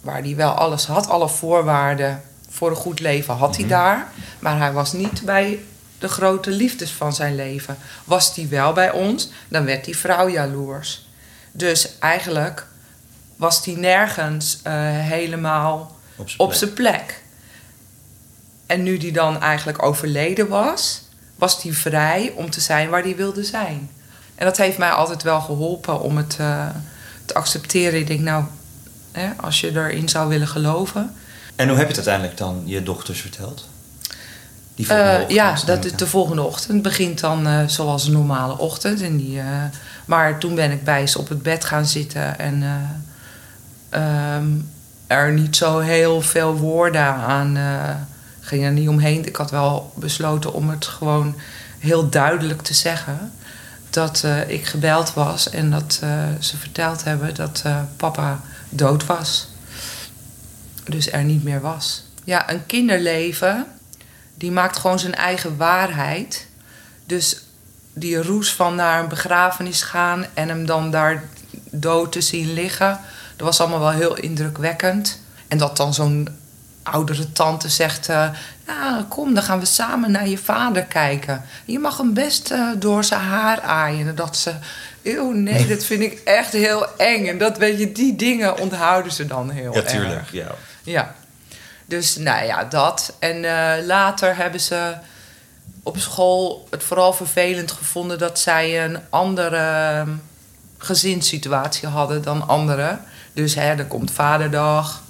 waar 0.00 0.22
hij 0.22 0.36
wel 0.36 0.50
alles 0.50 0.86
had, 0.86 1.08
alle 1.08 1.28
voorwaarden 1.28 2.22
voor 2.48 2.70
een 2.70 2.76
goed 2.76 3.00
leven 3.00 3.34
had 3.34 3.56
hij 3.56 3.66
daar. 3.66 4.06
Maar 4.38 4.58
hij 4.58 4.72
was 4.72 4.92
niet 4.92 5.22
bij 5.24 5.60
de 5.98 6.08
grote 6.08 6.50
liefdes 6.50 6.90
van 6.90 7.14
zijn 7.14 7.34
leven. 7.34 7.76
Was 8.04 8.34
hij 8.34 8.48
wel 8.48 8.72
bij 8.72 8.90
ons, 8.90 9.30
dan 9.48 9.64
werd 9.64 9.84
die 9.84 9.96
vrouw 9.96 10.28
jaloers. 10.28 11.08
Dus 11.52 11.98
eigenlijk 11.98 12.66
was 13.36 13.64
hij 13.64 13.74
nergens 13.74 14.60
eh, 14.62 14.72
helemaal 14.88 15.96
Op 16.36 16.52
zijn 16.52 16.72
plek. 16.72 16.96
plek. 16.96 17.22
En 18.66 18.82
nu 18.82 18.98
die 18.98 19.12
dan 19.12 19.40
eigenlijk 19.40 19.82
overleden 19.82 20.48
was, 20.48 21.02
was 21.36 21.62
hij 21.62 21.72
vrij 21.72 22.32
om 22.36 22.50
te 22.50 22.60
zijn 22.60 22.88
waar 22.88 23.02
hij 23.02 23.16
wilde 23.16 23.44
zijn. 23.44 23.90
En 24.40 24.46
dat 24.46 24.56
heeft 24.56 24.78
mij 24.78 24.90
altijd 24.90 25.22
wel 25.22 25.40
geholpen 25.40 26.00
om 26.00 26.16
het 26.16 26.36
eh, 26.38 26.66
te 27.24 27.34
accepteren. 27.34 27.98
Ik 27.98 28.06
denk, 28.06 28.20
nou, 28.20 28.44
hè, 29.12 29.30
als 29.36 29.60
je 29.60 29.70
erin 29.70 30.08
zou 30.08 30.28
willen 30.28 30.48
geloven. 30.48 31.14
En 31.56 31.68
hoe 31.68 31.78
heb 31.78 31.90
je 31.90 31.96
het 31.96 32.08
uiteindelijk 32.08 32.36
dan 32.36 32.62
je 32.64 32.82
dochters 32.82 33.20
verteld? 33.20 33.68
Die 34.74 34.86
Eh, 34.86 34.96
volgende 34.96 35.22
ochtend, 35.22 35.32
ja, 35.32 35.76
dat, 35.76 35.98
de 35.98 36.06
volgende 36.06 36.42
ochtend 36.42 36.82
begint 36.82 37.20
dan 37.20 37.46
eh, 37.46 37.66
zoals 37.66 38.06
een 38.06 38.12
normale 38.12 38.58
ochtend. 38.58 39.02
En 39.02 39.16
die, 39.16 39.40
maar 40.04 40.38
toen 40.38 40.54
ben 40.54 40.70
ik 40.70 40.84
bij 40.84 41.06
ze 41.06 41.18
op 41.18 41.28
het 41.28 41.42
bed 41.42 41.64
gaan 41.64 41.86
zitten 41.86 42.38
en 42.38 42.62
eh, 42.62 44.34
ehm, 44.34 44.48
er 45.06 45.32
niet 45.32 45.56
zo 45.56 45.78
heel 45.78 46.20
veel 46.20 46.56
woorden 46.56 47.14
aan 47.14 47.58
ging 48.40 48.64
er 48.64 48.72
niet 48.72 48.88
omheen. 48.88 49.26
Ik 49.26 49.36
had 49.36 49.50
wel 49.50 49.92
besloten 49.96 50.52
om 50.52 50.70
het 50.70 50.86
gewoon 50.86 51.34
heel 51.78 52.08
duidelijk 52.08 52.62
te 52.62 52.74
zeggen. 52.74 53.32
Dat 53.90 54.24
eh, 54.24 54.48
ik 54.48 54.66
gebeld 54.66 55.14
was 55.14 55.50
en 55.50 55.70
dat 55.70 55.98
eh, 56.02 56.28
ze 56.40 56.56
verteld 56.56 57.04
hebben 57.04 57.34
dat 57.34 57.62
eh, 57.64 57.80
papa 57.96 58.40
dood 58.68 59.06
was. 59.06 59.48
Dus 60.84 61.12
er 61.12 61.24
niet 61.24 61.44
meer 61.44 61.60
was. 61.60 62.04
Ja, 62.24 62.50
een 62.50 62.66
kinderleven 62.66 63.66
die 64.34 64.50
maakt 64.50 64.78
gewoon 64.78 64.98
zijn 64.98 65.14
eigen 65.14 65.56
waarheid. 65.56 66.46
Dus 67.04 67.40
die 67.92 68.22
roes 68.22 68.54
van 68.54 68.74
naar 68.74 69.02
een 69.02 69.08
begrafenis 69.08 69.82
gaan 69.82 70.26
en 70.34 70.48
hem 70.48 70.66
dan 70.66 70.90
daar 70.90 71.24
dood 71.70 72.12
te 72.12 72.20
zien 72.20 72.52
liggen, 72.52 73.00
dat 73.36 73.46
was 73.46 73.60
allemaal 73.60 73.78
wel 73.78 73.90
heel 73.90 74.16
indrukwekkend. 74.16 75.20
En 75.48 75.58
dat 75.58 75.76
dan 75.76 75.94
zo'n 75.94 76.28
oudere 76.82 77.32
tante 77.32 77.68
zegt: 77.68 78.08
eh, 78.08 78.28
Nou, 78.66 79.02
kom, 79.02 79.34
dan 79.34 79.42
gaan 79.42 79.58
we 79.60 79.64
samen 79.66 80.10
naar 80.10 80.28
je 80.28 80.38
vader 80.38 80.84
kijken. 80.84 81.44
Je 81.64 81.78
mag 81.78 81.96
hem 81.96 82.14
best 82.14 82.50
eh, 82.50 82.68
door 82.76 83.04
zijn 83.04 83.20
haar 83.20 83.60
aaien. 83.60 84.08
En 84.08 84.14
dat 84.14 84.36
ze. 84.36 84.52
Eeuw, 85.02 85.30
nee, 85.32 85.66
dat 85.66 85.84
vind 85.84 86.02
ik 86.02 86.20
echt 86.24 86.52
heel 86.52 86.96
eng. 86.96 87.26
En 87.26 87.38
dat 87.38 87.58
weet 87.58 87.78
je, 87.78 87.92
die 87.92 88.16
dingen 88.16 88.58
onthouden 88.58 89.12
ze 89.12 89.26
dan 89.26 89.50
heel 89.50 89.72
Ja, 89.74 89.80
erg. 89.82 89.90
tuurlijk. 89.90 90.30
Ja. 90.30 90.54
Ja. 90.82 91.14
Dus 91.86 92.16
nou 92.16 92.44
ja, 92.46 92.64
dat. 92.64 93.12
En 93.18 93.44
eh, 93.44 93.84
later 93.86 94.36
hebben 94.36 94.60
ze 94.60 94.94
op 95.82 95.98
school 95.98 96.66
het 96.70 96.82
vooral 96.82 97.12
vervelend 97.12 97.70
gevonden 97.72 98.18
dat 98.18 98.38
zij 98.38 98.84
een 98.84 98.98
andere 99.10 99.56
ehm, 99.56 100.10
gezinssituatie 100.78 101.88
hadden 101.88 102.22
dan 102.22 102.48
anderen. 102.48 103.00
Dus 103.32 103.54
hè, 103.54 103.74
er 103.74 103.84
komt 103.86 104.10
vaderdag. 104.10 105.02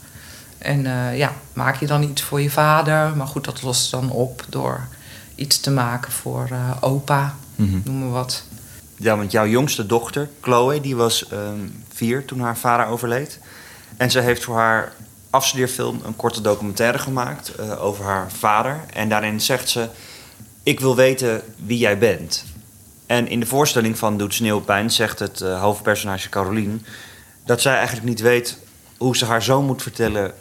En 0.61 0.87
eh, 0.87 1.19
ja, 1.19 1.33
maak 1.53 1.77
je 1.77 1.87
dan 1.87 2.03
iets 2.03 2.23
voor 2.23 2.41
je 2.41 2.51
vader. 2.51 3.17
Maar 3.17 3.27
goed, 3.27 3.45
dat 3.45 3.63
lost 3.63 3.91
dan 3.91 4.11
op 4.11 4.45
door 4.49 4.87
iets 5.35 5.61
te 5.61 5.71
maken 5.71 6.13
voor 6.13 6.49
eh, 6.51 6.77
opa, 6.81 7.35
Mhm. 7.55 7.79
noem 7.85 7.99
maar 7.99 8.11
wat. 8.11 8.45
Ja, 8.97 9.17
want 9.17 9.33
jouw 9.33 9.47
jongste 9.47 9.87
dochter, 9.87 10.29
Chloe, 10.41 10.81
die 10.81 10.97
was 10.97 11.29
ehm, 11.29 11.61
vier 11.93 12.25
toen 12.25 12.41
haar 12.41 12.57
vader 12.57 12.87
overleed. 12.87 13.39
En 13.97 14.11
ze 14.11 14.21
heeft 14.21 14.45
voor 14.45 14.57
haar 14.57 14.93
afstudeerfilm 15.31 16.01
een 16.05 16.17
korte 16.17 16.41
documentaire 16.41 16.99
gemaakt 16.99 17.55
eh, 17.55 17.83
over 17.85 18.05
haar 18.05 18.31
vader. 18.33 18.81
En 18.95 19.09
daarin 19.09 19.41
zegt 19.41 19.69
ze: 19.69 19.89
Ik 20.63 20.81
wil 20.81 20.97
weten 20.97 21.43
wie 21.57 21.79
jij 21.79 21.99
bent. 21.99 22.45
En 23.07 23.29
in 23.29 23.41
de 23.41 23.47
voorstelling 23.47 23.99
van 23.99 24.17
Doet 24.19 24.35
Sneeuwpijn 24.35 24.91
zegt 24.91 25.19
het 25.19 25.41
hoofdpersonage 25.41 26.29
Carolien 26.29 26.85
dat 27.45 27.61
zij 27.61 27.75
eigenlijk 27.77 28.07
niet 28.07 28.21
weet 28.21 28.59
hoe 28.99 29.17
ze 29.17 29.25
haar 29.25 29.43
zoon 29.43 29.65
moet 29.67 29.83
vertellen 29.83 30.33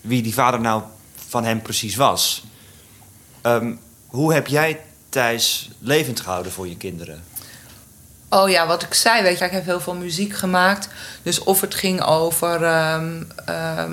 wie 0.00 0.22
die 0.22 0.34
vader 0.34 0.60
nou 0.60 0.82
van 1.28 1.44
hem 1.44 1.62
precies 1.62 1.96
was. 1.96 2.44
Ehm, 3.40 3.74
hoe 4.06 4.34
heb 4.34 4.46
jij 4.46 4.80
Thijs 5.08 5.70
levend 5.78 6.20
gehouden 6.20 6.52
voor 6.52 6.68
je 6.68 6.76
kinderen? 6.76 7.24
Oh 8.30 8.50
ja, 8.50 8.66
wat 8.66 8.82
ik 8.82 8.94
zei, 8.94 9.22
weet 9.22 9.38
je, 9.38 9.44
ik 9.44 9.50
heb 9.50 9.64
heel 9.64 9.80
veel 9.80 9.94
muziek 9.94 10.34
gemaakt. 10.34 10.88
Dus 11.22 11.38
of 11.38 11.60
het 11.60 11.74
ging 11.74 12.02
over 12.02 12.64
ehm, 12.64 13.22
ehm, 13.44 13.92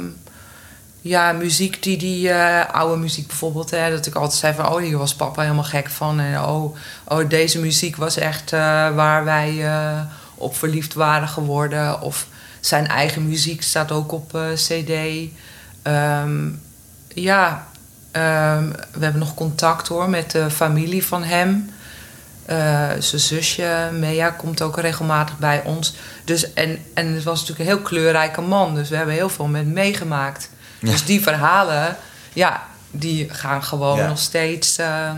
ja, 1.02 1.32
muziek 1.32 1.84
die 1.84 1.98
die 1.98 2.30
eh, 2.30 2.74
oude 2.74 2.98
muziek 2.98 3.28
bijvoorbeeld, 3.28 3.72
hè, 3.72 3.90
dat 3.90 4.06
ik 4.06 4.16
altijd 4.16 4.40
zei 4.40 4.54
van, 4.54 4.68
oh, 4.68 4.82
hier 4.82 4.98
was 4.98 5.16
papa 5.16 5.42
helemaal 5.42 5.64
gek 5.64 5.90
van. 5.90 6.20
En 6.20 6.42
oh, 6.42 6.76
oh 7.08 7.30
deze 7.30 7.60
muziek 7.60 7.96
was 7.96 8.18
echt 8.18 8.54
eh, 8.54 8.60
waar 8.96 9.24
wij 9.24 9.66
eh, 9.66 10.00
op 10.36 10.56
verliefd 10.56 10.94
waren 10.94 11.28
geworden. 11.28 12.02
Of 12.02 12.28
zijn 12.60 12.88
eigen 12.88 13.28
muziek 13.28 13.62
staat 13.62 13.92
ook 13.92 14.12
op 14.12 14.38
CD. 14.54 14.92
Ehm, 15.86 16.50
ja, 17.08 17.68
ehm, 18.12 18.70
we 18.92 19.04
hebben 19.04 19.20
nog 19.20 19.34
contact 19.34 19.88
hoor 19.88 20.10
met 20.10 20.32
de 20.32 20.50
familie 20.50 21.06
van 21.06 21.24
hem. 21.24 21.70
Eh, 22.46 22.90
zijn 23.00 23.22
zusje 23.22 23.90
Mea 23.94 24.30
komt 24.30 24.62
ook 24.62 24.78
regelmatig 24.80 25.38
bij 25.38 25.62
ons. 25.64 25.94
Dus, 26.24 26.54
en, 26.54 26.86
en 26.94 27.14
het 27.14 27.24
was 27.24 27.40
natuurlijk 27.40 27.70
een 27.70 27.76
heel 27.76 27.86
kleurrijke 27.86 28.42
man. 28.42 28.76
Dus 28.76 28.90
we 28.90 28.96
hebben 28.96 29.16
heel 29.16 29.30
veel 29.30 29.46
met 29.48 29.66
meegemaakt. 29.68 30.50
Ja. 30.80 30.92
Dus 30.92 31.06
die 31.06 31.22
verhalen, 31.22 31.98
ja, 32.34 32.64
die 32.92 33.30
gaan 33.30 33.64
gewoon 33.64 33.98
Ja. 33.98 34.08
nog 34.08 34.20
steeds. 34.20 34.78
eh, 34.78 35.12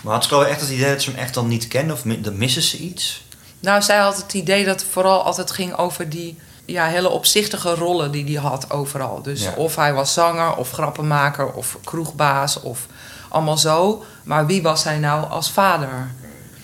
Maar 0.00 0.12
had 0.12 0.26
Chloe 0.26 0.44
echt 0.44 0.60
het 0.60 0.70
idee 0.70 0.90
dat 0.92 1.02
ze 1.02 1.10
hem 1.10 1.18
echt 1.18 1.34
dan 1.34 1.48
niet 1.48 1.68
kende? 1.68 1.92
Of 1.92 2.02
dan 2.02 2.36
missen 2.36 2.62
ze 2.62 2.76
iets? 2.78 3.24
Nou, 3.60 3.82
zij 3.82 3.98
had 3.98 4.16
het 4.16 4.34
idee 4.34 4.64
dat 4.64 4.80
het 4.80 4.90
vooral 4.90 5.22
altijd 5.24 5.50
ging 5.50 5.74
over 5.76 6.08
die 6.08 6.38
ja, 6.64 6.86
hele 6.86 7.08
opzichtige 7.08 7.74
rollen 7.74 8.10
die 8.10 8.24
hij 8.24 8.48
had 8.50 8.70
overal. 8.70 9.22
Dus 9.22 9.42
Ja. 9.42 9.52
of 9.56 9.76
hij 9.76 9.92
was 9.92 10.12
zanger, 10.12 10.56
of 10.56 10.70
grappenmaker, 10.70 11.52
of 11.52 11.78
kroegbaas, 11.84 12.60
of 12.60 12.86
allemaal 13.28 13.58
zo. 13.58 14.04
Maar 14.22 14.46
wie 14.46 14.62
was 14.62 14.84
hij 14.84 14.98
nou 14.98 15.30
als 15.30 15.50
vader? 15.50 16.10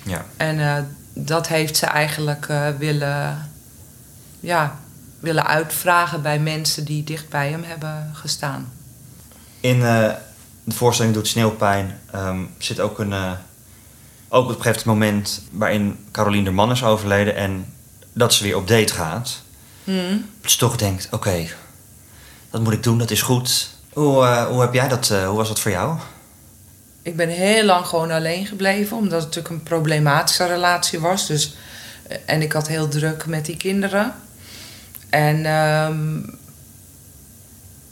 Ja. 0.02 0.25
En 0.37 0.61
eh, 0.61 0.83
dat 1.14 1.49
heeft 1.49 1.76
ze 1.76 1.87
eigenlijk 1.87 2.47
eh, 2.49 2.69
willen, 2.78 3.50
ja, 4.40 4.78
willen 5.19 5.47
uitvragen 5.47 6.23
bij 6.23 6.38
mensen 6.38 6.85
die 6.85 7.04
dicht 7.04 7.28
bij 7.28 7.50
hem 7.50 7.62
hebben 7.62 8.11
gestaan. 8.14 8.73
In 9.61 9.83
eh, 9.83 10.11
de 10.64 10.75
voorstelling 10.75 11.14
Doet 11.14 11.28
Sneeuwpijn 11.28 12.00
ehm, 12.11 12.40
zit 12.59 12.80
ook 12.80 12.99
een... 12.99 13.14
ook 14.28 14.45
op 14.45 14.57
een 14.57 14.62
gegeven 14.62 14.88
moment 14.88 15.42
waarin 15.52 16.07
Caroline 16.11 16.45
de 16.45 16.50
man 16.50 16.71
is 16.71 16.85
overleden... 16.85 17.37
en 17.37 17.73
dat 18.12 18.35
ze 18.35 18.42
weer 18.45 18.57
op 18.57 18.69
date 18.69 18.92
gaat. 18.92 19.42
Hmm. 19.84 20.26
Dat 20.40 20.50
ze 20.50 20.58
toch 20.58 20.76
denkt, 20.76 21.08
oké, 21.10 21.46
dat 22.50 22.60
moet 22.62 22.72
ik 22.72 22.82
doen, 22.82 22.99
dat 22.99 23.10
is 23.10 23.22
goed. 23.22 23.68
Hoe, 23.92 24.25
eh, 24.25 24.44
hoe 24.46 24.60
heb 24.60 24.75
jij 24.75 24.88
dat, 24.88 25.10
eh, 25.10 25.26
hoe 25.26 25.37
was 25.37 25.49
dat 25.49 25.60
voor 25.60 25.70
jou? 25.70 25.99
Ik 27.02 27.16
ben 27.16 27.28
heel 27.28 27.64
lang 27.64 27.87
gewoon 27.87 28.10
alleen 28.10 28.46
gebleven, 28.46 28.96
omdat 28.96 29.18
het 29.22 29.26
natuurlijk 29.34 29.54
een 29.54 29.62
problematische 29.62 30.46
relatie 30.46 31.00
was. 31.00 31.26
Dus, 31.26 31.54
eh, 32.08 32.16
en 32.26 32.42
ik 32.42 32.52
had 32.52 32.68
heel 32.68 32.88
druk 32.88 33.26
met 33.26 33.44
die 33.46 33.56
kinderen. 33.56 34.14
En 35.10 35.44
ehm, 35.46 36.18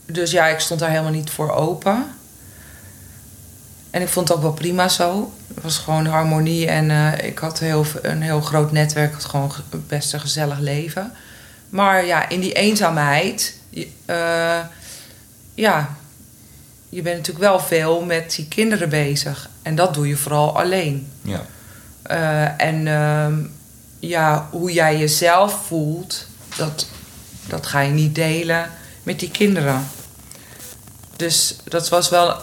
dus 0.07 0.30
ja, 0.30 0.47
ik 0.47 0.59
stond 0.61 0.80
daar 0.80 0.90
helemaal 0.90 1.11
niet 1.12 1.30
voor 1.30 1.50
open. 1.50 2.07
En 3.90 4.02
ik 4.02 4.09
vond 4.09 4.28
het 4.28 4.37
ook 4.37 4.42
wel 4.42 4.52
prima 4.52 4.88
zo. 4.88 5.33
Het 5.54 5.62
was 5.62 5.78
gewoon 5.78 6.07
harmonie 6.07 6.66
en 6.66 6.90
ik 7.25 7.38
had 7.38 7.59
heel, 7.59 7.85
een 8.02 8.23
heel 8.23 8.40
groot 8.40 8.73
netwerk. 8.73 9.12
Had 9.12 9.25
gewoon 9.25 9.52
ge- 9.52 9.62
best 9.87 10.12
een 10.12 10.21
gezellig 10.21 10.59
leven. 10.59 11.12
Maar 11.69 12.05
ja, 12.07 12.29
in 12.29 12.41
die 12.41 12.53
eenzaamheid... 12.53 13.55
je- 13.71 13.89
eh, 14.05 14.61
ja, 15.55 15.97
je 16.89 17.03
bent 17.03 17.17
natuurlijk 17.17 17.45
wel 17.45 17.61
veel 17.61 18.01
met 18.05 18.35
die 18.37 18.49
kinderen 18.49 18.89
bezig. 18.89 19.51
En 19.63 19.75
dat 19.75 19.95
doe 19.95 20.09
je 20.09 20.17
vooral 20.17 20.59
alleen. 20.59 21.13
Ja. 21.23 21.45
Eh, 22.03 22.67
en 22.67 22.87
ehm, 22.87 23.35
ja, 23.99 24.49
hoe 24.51 24.73
jij 24.73 24.99
jezelf 24.99 25.67
voelt, 25.67 26.27
dat 26.57 26.87
dat 27.47 27.67
ga 27.67 27.81
je 27.81 27.91
niet 27.93 28.15
delen 28.15 28.71
met 29.03 29.19
die 29.21 29.31
kinderen. 29.31 29.89
Dus 31.17 31.57
dat 31.65 31.89
was 31.89 32.09
wel 32.09 32.37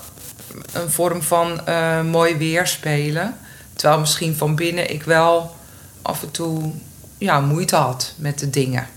een 0.72 0.91
vorm 0.91 1.22
van 1.22 1.65
eh, 1.67 2.01
mooi 2.01 2.36
weerspelen. 2.38 3.38
Terwijl 3.74 4.00
misschien 4.00 4.36
van 4.36 4.55
binnen 4.55 4.91
ik 4.91 5.03
wel 5.03 5.55
af 6.01 6.22
en 6.24 6.32
toe 6.32 6.72
ja, 7.17 7.39
moeite 7.41 7.75
had 7.75 8.13
met 8.17 8.39
de 8.39 8.50
dingen. 8.50 8.88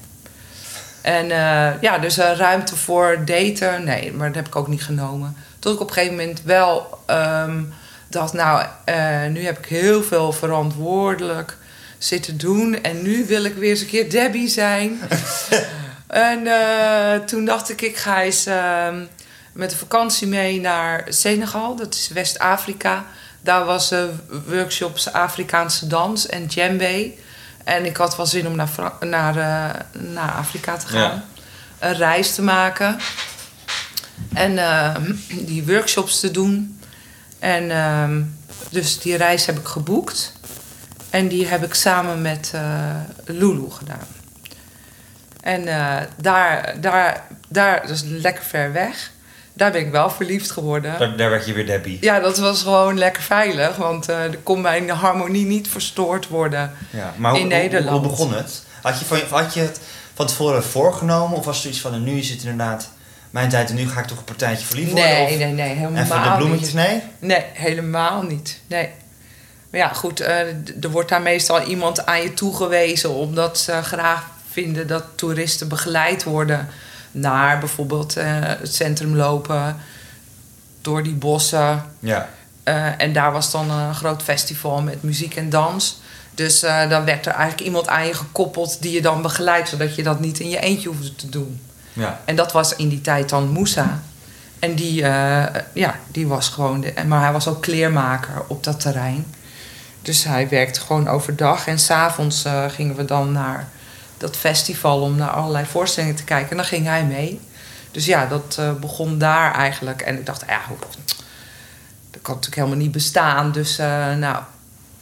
En 1.08 1.30
eh, 1.30 1.80
ja, 1.80 1.98
dus 1.98 2.16
een 2.16 2.36
ruimte 2.36 2.76
voor 2.76 3.24
daten, 3.24 3.84
nee, 3.84 4.12
maar 4.12 4.26
dat 4.26 4.36
heb 4.36 4.46
ik 4.46 4.56
ook 4.56 4.68
niet 4.68 4.82
genomen. 4.82 5.36
Tot 5.58 5.74
ik 5.74 5.80
op 5.80 5.88
een 5.88 5.92
gegeven 5.92 6.16
moment 6.16 6.42
wel 6.42 6.98
ehm, 7.06 7.62
dacht, 8.08 8.32
nou, 8.32 8.66
eh, 8.84 9.26
nu 9.26 9.44
heb 9.44 9.58
ik 9.58 9.66
heel 9.66 10.02
veel 10.02 10.32
verantwoordelijk 10.32 11.56
zitten 11.98 12.38
doen. 12.38 12.82
En 12.82 13.02
nu 13.02 13.26
wil 13.26 13.44
ik 13.44 13.54
weer 13.54 13.70
eens 13.70 13.80
een 13.80 13.86
keer 13.86 14.10
Debbie 14.10 14.48
zijn. 14.48 15.00
en 16.06 16.46
eh, 16.46 17.24
toen 17.24 17.44
dacht 17.44 17.70
ik, 17.70 17.82
ik 17.82 17.96
ga 17.96 18.22
eens 18.22 18.46
ehm, 18.46 19.04
met 19.52 19.70
de 19.70 19.76
vakantie 19.76 20.26
mee 20.26 20.60
naar 20.60 21.04
Senegal. 21.08 21.76
Dat 21.76 21.94
is 21.94 22.08
West-Afrika. 22.08 23.04
Daar 23.40 23.64
was 23.64 23.94
workshops 24.46 25.12
Afrikaanse 25.12 25.86
dans 25.86 26.26
en 26.26 26.46
djembe. 26.46 27.12
En 27.68 27.84
ik 27.84 27.96
had 27.96 28.16
wel 28.16 28.26
zin 28.26 28.46
om 28.46 28.56
naar, 28.56 28.70
naar, 29.00 29.36
uh, 29.36 30.02
naar 30.12 30.32
Afrika 30.32 30.76
te 30.76 30.86
gaan. 30.86 31.24
Een 31.78 31.94
reis 31.94 32.34
te 32.34 32.42
maken. 32.42 32.98
En 34.34 34.52
uh, 34.52 34.94
die 35.28 35.66
workshops 35.66 36.20
te 36.20 36.30
doen. 36.30 36.80
En 37.38 37.64
uh, 37.64 38.10
dus 38.70 38.98
die 38.98 39.16
reis 39.16 39.46
heb 39.46 39.58
ik 39.58 39.66
geboekt. 39.66 40.32
En 41.10 41.28
die 41.28 41.46
heb 41.46 41.64
ik 41.64 41.74
samen 41.74 42.22
met 42.22 42.52
uh, 42.54 42.60
Lulu 43.24 43.70
gedaan. 43.70 44.06
En 45.40 45.64
daar, 46.16 46.80
daar, 46.80 47.24
daar, 47.48 47.80
dat 47.80 47.90
is 47.90 48.02
lekker 48.02 48.44
ver 48.44 48.72
weg 48.72 49.10
daar 49.58 49.72
ben 49.72 49.80
ik 49.80 49.90
wel 49.90 50.10
verliefd 50.10 50.50
geworden. 50.50 50.98
Daar, 50.98 51.16
daar 51.16 51.30
werd 51.30 51.46
je 51.46 51.52
weer 51.52 51.66
Debbie. 51.66 51.98
Ja, 52.00 52.20
dat 52.20 52.38
was 52.38 52.62
gewoon 52.62 52.98
lekker 52.98 53.22
veilig. 53.22 53.76
Want 53.76 54.10
uh, 54.10 54.22
er 54.22 54.38
kon 54.42 54.60
mijn 54.60 54.90
harmonie 54.90 55.46
niet 55.46 55.68
verstoord 55.68 56.28
worden 56.28 56.72
ja, 56.90 57.14
maar 57.16 57.34
in 57.34 57.40
hoe, 57.40 57.48
Nederland. 57.48 58.00
Hoe, 58.00 58.10
begon 58.10 58.34
het? 58.34 58.62
Had 58.82 58.98
je, 58.98 59.04
van, 59.04 59.18
had 59.30 59.54
je 59.54 59.60
het 59.60 59.80
van 60.14 60.26
tevoren 60.26 60.64
voorgenomen? 60.64 61.38
Of 61.38 61.44
was 61.44 61.64
er 61.64 61.70
iets 61.70 61.80
van, 61.80 62.04
nu 62.04 62.18
is 62.18 62.30
het 62.30 62.42
inderdaad 62.42 62.90
mijn 63.30 63.48
tijd 63.48 63.70
en 63.70 63.74
nu 63.74 63.88
ga 63.88 64.00
ik 64.00 64.06
toch 64.06 64.18
een 64.18 64.24
partijtje 64.24 64.66
verliefd 64.66 64.90
worden? 64.90 65.10
Nee, 65.10 65.36
nee, 65.36 65.52
nee, 65.52 65.68
helemaal 65.68 65.90
niet. 65.90 66.12
Even 66.12 66.22
de 66.22 66.36
bloemetjes, 66.36 66.72
nee? 66.72 67.02
Nee, 67.18 67.44
helemaal 67.52 68.22
niet. 68.22 68.60
Nee. 68.66 68.88
Maar 69.70 69.80
ja, 69.80 69.88
goed, 69.88 70.20
uh, 70.20 70.28
er 70.80 70.90
wordt 70.90 71.08
daar 71.08 71.22
meestal 71.22 71.62
iemand 71.62 72.06
aan 72.06 72.22
je 72.22 72.34
toegewezen... 72.34 73.10
omdat 73.10 73.58
ze 73.58 73.82
graag 73.82 74.26
vinden 74.50 74.86
dat 74.86 75.04
toeristen 75.14 75.68
begeleid 75.68 76.24
worden 76.24 76.68
naar 77.10 77.58
bijvoorbeeld 77.58 78.18
uh, 78.18 78.24
het 78.40 78.74
centrum 78.74 79.16
lopen, 79.16 79.76
door 80.80 81.02
die 81.02 81.14
bossen. 81.14 81.84
Ja. 81.98 82.28
Uh, 82.64 83.00
en 83.00 83.12
daar 83.12 83.32
was 83.32 83.50
dan 83.50 83.70
een 83.70 83.94
groot 83.94 84.22
festival 84.22 84.82
met 84.82 85.02
muziek 85.02 85.36
en 85.36 85.50
dans. 85.50 86.00
Dus 86.34 86.64
uh, 86.64 86.88
dan 86.88 87.04
werd 87.04 87.26
er 87.26 87.32
eigenlijk 87.32 87.62
iemand 87.62 87.88
aan 87.88 88.06
je 88.06 88.14
gekoppeld 88.14 88.82
die 88.82 88.92
je 88.92 89.02
dan 89.02 89.22
begeleidt, 89.22 89.68
zodat 89.68 89.94
je 89.94 90.02
dat 90.02 90.20
niet 90.20 90.40
in 90.40 90.48
je 90.48 90.60
eentje 90.60 90.88
hoefde 90.88 91.14
te 91.14 91.28
doen. 91.28 91.60
Ja. 91.92 92.20
En 92.24 92.36
dat 92.36 92.52
was 92.52 92.76
in 92.76 92.88
die 92.88 93.00
tijd 93.00 93.28
dan 93.28 93.48
Moussa. 93.48 94.02
En 94.58 94.74
die, 94.74 94.94
ja, 95.72 95.94
die 96.06 96.26
was 96.26 96.48
gewoon. 96.48 96.80
De, 96.80 96.92
maar 97.06 97.22
hij 97.22 97.32
was 97.32 97.48
ook 97.48 97.62
kleermaker 97.62 98.42
op 98.46 98.64
dat 98.64 98.80
terrein. 98.80 99.34
Dus 100.02 100.24
hij 100.24 100.48
werkte 100.48 100.80
gewoon 100.80 101.08
overdag. 101.08 101.66
En 101.66 101.78
s'avonds 101.78 102.44
gingen 102.68 102.96
we 102.96 103.04
dan 103.04 103.32
naar 103.32 103.68
dat 104.18 104.36
festival 104.36 105.00
om 105.00 105.16
naar 105.16 105.30
allerlei 105.30 105.66
voorstellingen 105.66 106.16
te 106.16 106.24
kijken. 106.24 106.50
En 106.50 106.56
dan 106.56 106.66
ging 106.66 106.86
hij 106.86 107.04
mee. 107.04 107.40
Dus 107.90 108.04
ja, 108.06 108.26
dat 108.26 108.56
uh, 108.60 108.72
begon 108.72 109.18
daar 109.18 109.54
eigenlijk. 109.54 110.02
En 110.02 110.18
ik 110.18 110.26
dacht, 110.26 110.44
ja, 110.46 110.60
dat 112.10 112.22
kan 112.22 112.34
natuurlijk 112.34 112.54
helemaal 112.54 112.76
niet 112.76 112.92
bestaan. 112.92 113.52
Dus 113.52 113.78
uh, 113.78 114.14
nou, 114.14 114.42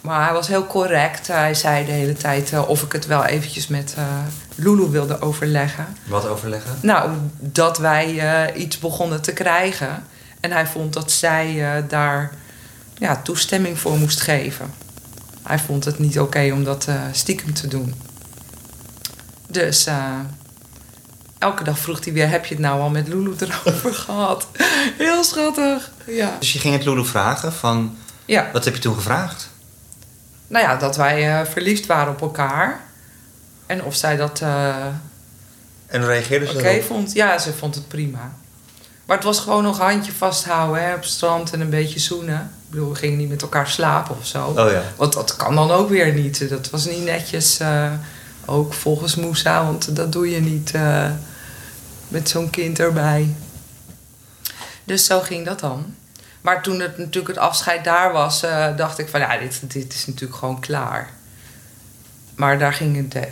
maar 0.00 0.24
hij 0.24 0.32
was 0.32 0.48
heel 0.48 0.66
correct. 0.66 1.26
Hij 1.26 1.54
zei 1.54 1.84
de 1.84 1.92
hele 1.92 2.12
tijd 2.12 2.52
uh, 2.52 2.68
of 2.68 2.82
ik 2.82 2.92
het 2.92 3.06
wel 3.06 3.24
eventjes 3.24 3.66
met 3.66 3.94
Lulu 4.54 4.90
wilde 4.90 5.20
overleggen. 5.20 5.86
Wat 6.04 6.26
overleggen? 6.26 6.78
Nou, 6.80 7.10
dat 7.38 7.78
wij 7.78 8.54
iets 8.54 8.78
begonnen 8.78 9.22
te 9.22 9.32
krijgen. 9.32 10.04
En 10.40 10.52
hij 10.52 10.66
vond 10.66 10.92
dat 10.92 11.10
zij 11.10 11.84
daar 11.88 12.32
ja, 12.94 13.16
toestemming 13.16 13.78
voor 13.78 13.98
moest 13.98 14.20
geven. 14.20 14.74
Hij 15.42 15.58
vond 15.58 15.84
het 15.84 15.98
niet 15.98 16.20
oké 16.20 16.50
om 16.52 16.64
dat 16.64 16.88
stiekem 17.12 17.54
te 17.54 17.68
doen. 17.68 17.94
Dus 19.56 19.86
uh, 19.86 20.20
elke 21.38 21.64
dag 21.64 21.78
vroeg 21.78 22.04
hij 22.04 22.12
weer: 22.12 22.28
Heb 22.28 22.44
je 22.44 22.54
het 22.54 22.62
nou 22.62 22.80
al 22.80 22.88
met 22.88 23.08
Lulu 23.08 23.34
erover 23.38 23.94
gehad? 24.04 24.46
Heel 24.98 25.24
schattig. 25.24 25.90
Ja. 26.06 26.36
Dus 26.38 26.52
je 26.52 26.58
ging 26.58 26.74
het 26.74 26.84
Lulu 26.84 27.04
vragen 27.04 27.52
van. 27.52 27.96
Ja. 28.24 28.50
Wat 28.52 28.64
heb 28.64 28.74
je 28.74 28.80
toen 28.80 28.94
gevraagd? 28.94 29.50
Nou 30.46 30.64
ja, 30.64 30.76
dat 30.76 30.96
wij 30.96 31.40
uh, 31.40 31.46
verliefd 31.46 31.86
waren 31.86 32.12
op 32.12 32.20
elkaar. 32.20 32.80
En 33.66 33.84
of 33.84 33.94
zij 33.94 34.16
dat. 34.16 34.40
Uh, 34.40 34.86
en 35.86 36.04
reageerde 36.04 36.46
ze 36.46 36.58
Oké 36.58 36.82
vond. 36.82 37.12
Ja, 37.12 37.38
ze 37.38 37.52
vond 37.52 37.74
het 37.74 37.88
prima. 37.88 38.34
Maar 39.06 39.16
het 39.16 39.26
was 39.26 39.38
gewoon 39.38 39.62
nog 39.62 39.78
handje 39.78 40.12
vasthouden 40.12 40.82
hè, 40.82 40.94
op 40.94 41.00
het 41.00 41.10
strand 41.10 41.52
en 41.52 41.60
een 41.60 41.70
beetje 41.70 42.00
zoenen. 42.00 42.40
Ik 42.64 42.70
bedoel, 42.70 42.88
we 42.88 42.94
gingen 42.94 43.18
niet 43.18 43.28
met 43.28 43.42
elkaar 43.42 43.68
slapen 43.68 44.16
of 44.18 44.26
zo. 44.26 44.46
Oh 44.46 44.70
ja. 44.70 44.82
Want 44.96 45.12
dat 45.12 45.36
kan 45.36 45.54
dan 45.54 45.70
ook 45.70 45.88
weer 45.88 46.12
niet. 46.12 46.48
Dat 46.48 46.70
was 46.70 46.86
niet 46.86 47.04
netjes. 47.04 47.60
Uh, 47.60 47.92
ook 48.46 48.72
volgens 48.72 49.14
Moussa, 49.14 49.64
want 49.64 49.96
dat 49.96 50.12
doe 50.12 50.30
je 50.30 50.40
niet 50.40 50.72
uh, 50.74 51.10
met 52.08 52.28
zo'n 52.28 52.50
kind 52.50 52.78
erbij. 52.78 53.34
Dus 54.84 55.04
zo 55.04 55.20
ging 55.20 55.44
dat 55.44 55.60
dan. 55.60 55.94
Maar 56.40 56.62
toen 56.62 56.80
het 56.80 56.98
natuurlijk 56.98 57.34
het 57.34 57.44
afscheid 57.44 57.84
daar 57.84 58.12
was, 58.12 58.44
uh, 58.44 58.76
dacht 58.76 58.98
ik 58.98 59.08
van 59.08 59.20
ja, 59.20 59.38
dit, 59.60 59.92
is 59.94 60.06
natuurlijk 60.06 60.38
gewoon 60.38 60.60
klaar. 60.60 61.10
Maar 62.34 62.58
daar 62.58 62.72
ging 62.72 62.96
het 62.96 63.26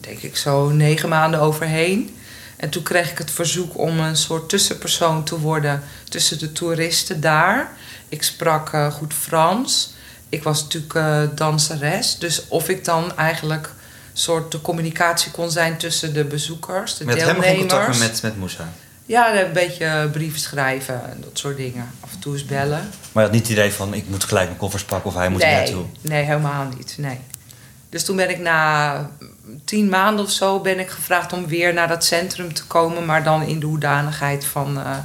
denk 0.00 0.18
ik 0.18 0.36
zo 0.36 0.68
negen 0.68 1.08
maanden 1.08 1.40
overheen. 1.40 2.16
En 2.56 2.70
toen 2.70 2.82
kreeg 2.82 3.10
ik 3.10 3.18
het 3.18 3.30
verzoek 3.30 3.78
om 3.78 3.98
een 3.98 4.16
soort 4.16 4.48
tussenpersoon 4.48 5.24
te 5.24 5.40
worden 5.40 5.82
tussen 6.08 6.38
de 6.38 6.52
toeristen 6.52 7.20
daar. 7.20 7.72
Ik 8.08 8.22
sprak 8.22 8.70
goed 8.92 9.14
Frans. 9.14 9.94
Ik 10.28 10.42
was 10.42 10.62
natuurlijk 10.62 11.36
danseres. 11.36 12.18
Dus 12.18 12.48
of 12.48 12.68
ik 12.68 12.84
dan 12.84 13.16
eigenlijk 13.16 13.70
soort 14.18 14.52
de 14.52 14.60
communicatie 14.60 15.30
kon 15.30 15.50
zijn 15.50 15.76
tussen 15.76 16.14
de 16.14 16.24
bezoekers, 16.24 16.96
de 16.96 17.04
met 17.04 17.16
deelnemers. 17.16 17.46
Met 17.46 17.56
hem 17.56 17.68
contact 17.68 17.98
met, 17.98 18.22
met 18.22 18.38
Moussa? 18.38 18.72
Ja, 19.06 19.40
een 19.40 19.52
beetje 19.52 20.08
brieven 20.12 20.40
schrijven 20.40 21.10
en 21.10 21.20
dat 21.20 21.38
soort 21.38 21.56
dingen. 21.56 21.90
Af 22.00 22.12
en 22.12 22.18
toe 22.18 22.32
eens 22.32 22.44
bellen. 22.44 22.90
Maar 23.12 23.22
je 23.22 23.28
had 23.28 23.30
niet 23.30 23.42
het 23.42 23.50
idee 23.50 23.72
van, 23.72 23.94
ik 23.94 24.08
moet 24.08 24.24
gelijk 24.24 24.46
mijn 24.46 24.58
koffers 24.58 24.84
pakken 24.84 25.10
of 25.10 25.16
hij 25.16 25.28
moet 25.28 25.42
nee, 25.42 25.54
naartoe? 25.54 25.84
Nee, 26.00 26.24
helemaal 26.24 26.68
niet, 26.76 26.94
nee. 26.98 27.20
Dus 27.88 28.04
toen 28.04 28.16
ben 28.16 28.30
ik 28.30 28.38
na 28.38 29.10
tien 29.64 29.88
maanden 29.88 30.24
of 30.24 30.30
zo 30.30 30.60
ben 30.60 30.78
ik 30.78 30.90
gevraagd 30.90 31.32
om 31.32 31.46
weer 31.46 31.74
naar 31.74 31.88
dat 31.88 32.04
centrum 32.04 32.54
te 32.54 32.64
komen. 32.64 33.04
Maar 33.04 33.24
dan 33.24 33.42
in 33.42 33.60
de 33.60 33.66
hoedanigheid 33.66 34.44
van 34.44 34.78
uh, 34.78 34.96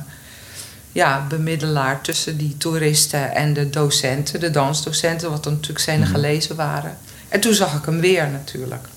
ja, 0.91 1.25
bemiddelaar 1.29 2.01
tussen 2.01 2.37
die 2.37 2.57
toeristen 2.57 3.35
en 3.35 3.53
de 3.53 3.69
docenten. 3.69 4.39
De 4.39 4.51
dansdocenten, 4.51 5.31
wat 5.31 5.43
dan 5.43 5.53
natuurlijk 5.53 5.79
Senegalezen 5.79 6.51
mm. 6.51 6.57
waren. 6.57 6.97
En 7.29 7.39
toen 7.39 7.53
zag 7.53 7.77
ik 7.77 7.85
hem 7.85 7.99
weer 7.99 8.29
natuurlijk. 8.29 8.87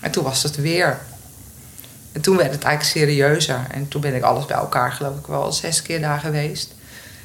En 0.00 0.10
toen 0.10 0.24
was 0.24 0.42
het 0.42 0.56
weer. 0.56 0.98
En 2.12 2.20
toen 2.20 2.36
werd 2.36 2.52
het 2.52 2.64
eigenlijk 2.64 2.98
serieuzer. 2.98 3.66
En 3.70 3.88
toen 3.88 4.00
ben 4.00 4.14
ik 4.14 4.22
alles 4.22 4.46
bij 4.46 4.56
elkaar, 4.56 4.92
geloof 4.92 5.18
ik, 5.18 5.26
wel 5.26 5.52
zes 5.52 5.82
keer 5.82 6.00
daar 6.00 6.20
geweest. 6.20 6.74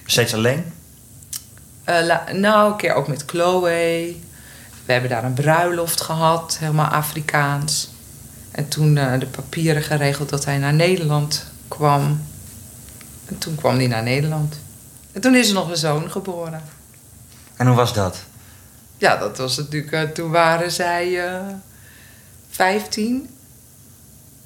Steeds 0.06 0.34
alleen? 0.34 0.74
Uh, 1.90 2.34
nou, 2.34 2.72
een 2.72 2.78
keer 2.78 2.94
ook 2.94 3.08
met 3.08 3.24
Chloe. 3.26 4.16
We 4.86 4.92
hebben 4.92 5.10
daar 5.10 5.24
een 5.24 5.34
bruiloft 5.34 6.02
gehad, 6.02 6.58
helemaal 6.60 6.90
Afrikaans. 6.90 7.90
En 8.52 8.68
toen 8.68 8.96
uh, 8.96 9.20
de 9.20 9.26
papieren 9.26 9.84
geregeld 9.84 10.30
dat 10.30 10.46
hij 10.46 10.58
naar 10.58 10.74
Nederland 10.74 11.46
kwam. 11.68 12.22
En 13.26 13.38
toen 13.38 13.56
kwam 13.56 13.76
hij 13.76 13.88
naar 13.88 14.04
Nederland. 14.04 14.60
En 15.12 15.22
toen 15.22 15.36
is 15.36 15.48
er 15.48 15.54
nog 15.54 15.70
een 15.70 15.78
zoon 15.78 16.12
geboren. 16.12 16.62
En 17.56 17.68
hoe 17.68 17.76
was 17.76 17.94
dat? 17.94 18.24
Ja, 18.98 19.18
dat 19.18 19.38
was 19.38 19.58
natuurlijk. 19.58 19.92
Uh, 19.92 20.02
toen 20.02 20.32
waren 20.32 20.72
zij 20.72 21.22
15 22.54 23.30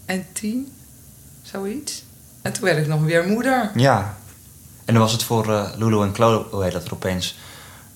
en 0.05 0.25
10, 0.33 0.73
zoiets. 1.41 2.03
En 2.41 2.53
toen 2.53 2.63
werd 2.63 2.77
ik 2.77 2.87
nog 2.87 3.01
weer 3.01 3.27
moeder. 3.27 3.71
Ja. 3.75 4.17
En 4.85 4.93
dan 4.93 5.03
was 5.03 5.11
het 5.11 5.23
voor 5.23 5.47
uh, 5.47 5.69
Lulu 5.75 6.01
en 6.01 6.13
Chloe, 6.13 6.45
hoe 6.49 6.63
heet 6.63 6.71
dat 6.71 6.85
er 6.85 6.93
opeens? 6.93 7.37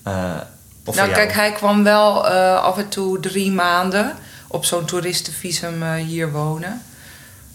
Uh, 0.06 0.40
of 0.84 0.94
nou, 0.94 1.12
kijk, 1.12 1.32
hij 1.32 1.52
kwam 1.52 1.82
wel 1.82 2.26
uh, 2.26 2.62
af 2.62 2.78
en 2.78 2.88
toe 2.88 3.20
drie 3.20 3.52
maanden 3.52 4.14
op 4.48 4.64
zo'n 4.64 4.84
toeristenvisum 4.84 5.94
hier 5.94 6.32
wonen. 6.32 6.82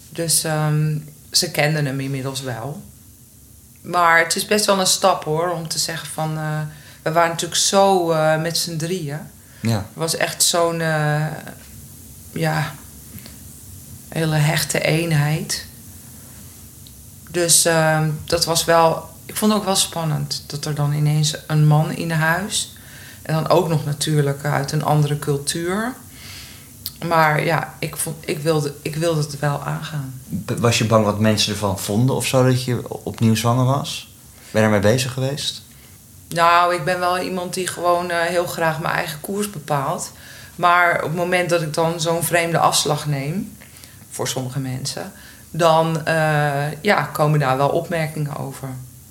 Dus 0.08 0.44
um, 0.44 1.08
ze 1.30 1.50
kenden 1.50 1.86
hem 1.86 2.00
inmiddels 2.00 2.40
wel. 2.40 2.82
Maar 3.80 4.18
het 4.18 4.36
is 4.36 4.44
best 4.44 4.66
wel 4.66 4.80
een 4.80 4.86
stap 4.86 5.24
hoor, 5.24 5.50
om 5.50 5.68
te 5.68 5.78
zeggen 5.78 6.08
van. 6.08 6.34
we 7.02 7.12
waren 7.12 7.30
natuurlijk 7.30 7.60
zo 7.60 8.06
met 8.38 8.58
z'n 8.58 8.76
drieën. 8.76 9.20
Ja. 9.60 9.76
Het 9.76 9.84
was 9.94 10.16
echt 10.16 10.42
zo'n 10.42 10.82
ja, 12.38 12.74
hele 14.08 14.36
hechte 14.36 14.80
eenheid. 14.80 15.66
Dus 17.30 17.64
ehm, 17.64 18.10
dat 18.24 18.44
was 18.44 18.64
wel, 18.64 19.08
ik 19.26 19.36
vond 19.36 19.52
het 19.52 19.60
ook 19.60 19.66
wel 19.66 19.76
spannend 19.76 20.44
dat 20.46 20.64
er 20.64 20.74
dan 20.74 20.92
ineens 20.92 21.36
een 21.46 21.66
man 21.66 21.90
in 21.90 22.10
huis. 22.10 22.76
En 23.22 23.34
dan 23.34 23.48
ook 23.48 23.68
nog 23.68 23.84
natuurlijk 23.84 24.44
uit 24.44 24.72
een 24.72 24.84
andere 24.84 25.18
cultuur. 25.18 25.94
Maar 27.06 27.44
ja, 27.44 27.74
ik, 27.78 27.96
vond, 27.96 28.16
ik, 28.20 28.38
wilde, 28.38 28.74
ik 28.82 28.96
wilde 28.96 29.20
het 29.20 29.38
wel 29.38 29.62
aangaan. 29.62 30.20
Was 30.58 30.78
je 30.78 30.86
bang 30.86 31.04
wat 31.04 31.20
mensen 31.20 31.52
ervan 31.52 31.78
vonden 31.78 32.16
of 32.16 32.26
zo 32.26 32.44
dat 32.44 32.64
je 32.64 33.02
opnieuw 33.04 33.34
zwanger 33.34 33.64
was? 33.64 34.12
Ben 34.50 34.60
je 34.60 34.66
ermee 34.66 34.92
bezig 34.92 35.12
geweest? 35.12 35.62
Nou, 36.28 36.74
ik 36.74 36.84
ben 36.84 36.98
wel 36.98 37.18
iemand 37.18 37.54
die 37.54 37.66
gewoon 37.66 38.10
eh, 38.10 38.20
heel 38.20 38.46
graag 38.46 38.80
mijn 38.80 38.94
eigen 38.94 39.20
koers 39.20 39.50
bepaalt. 39.50 40.12
Maar 40.58 40.96
op 40.96 41.08
het 41.08 41.14
moment 41.14 41.50
dat 41.50 41.62
ik 41.62 41.74
dan 41.74 42.00
zo'n 42.00 42.22
vreemde 42.22 42.58
afslag 42.58 43.06
neem, 43.06 43.56
voor 44.10 44.28
sommige 44.28 44.58
mensen, 44.58 45.12
dan 45.50 46.06
eh, 46.06 46.72
ja, 46.82 47.02
komen 47.02 47.38
daar 47.38 47.56
wel 47.56 47.68
opmerkingen 47.68 48.36
over. 48.36 48.68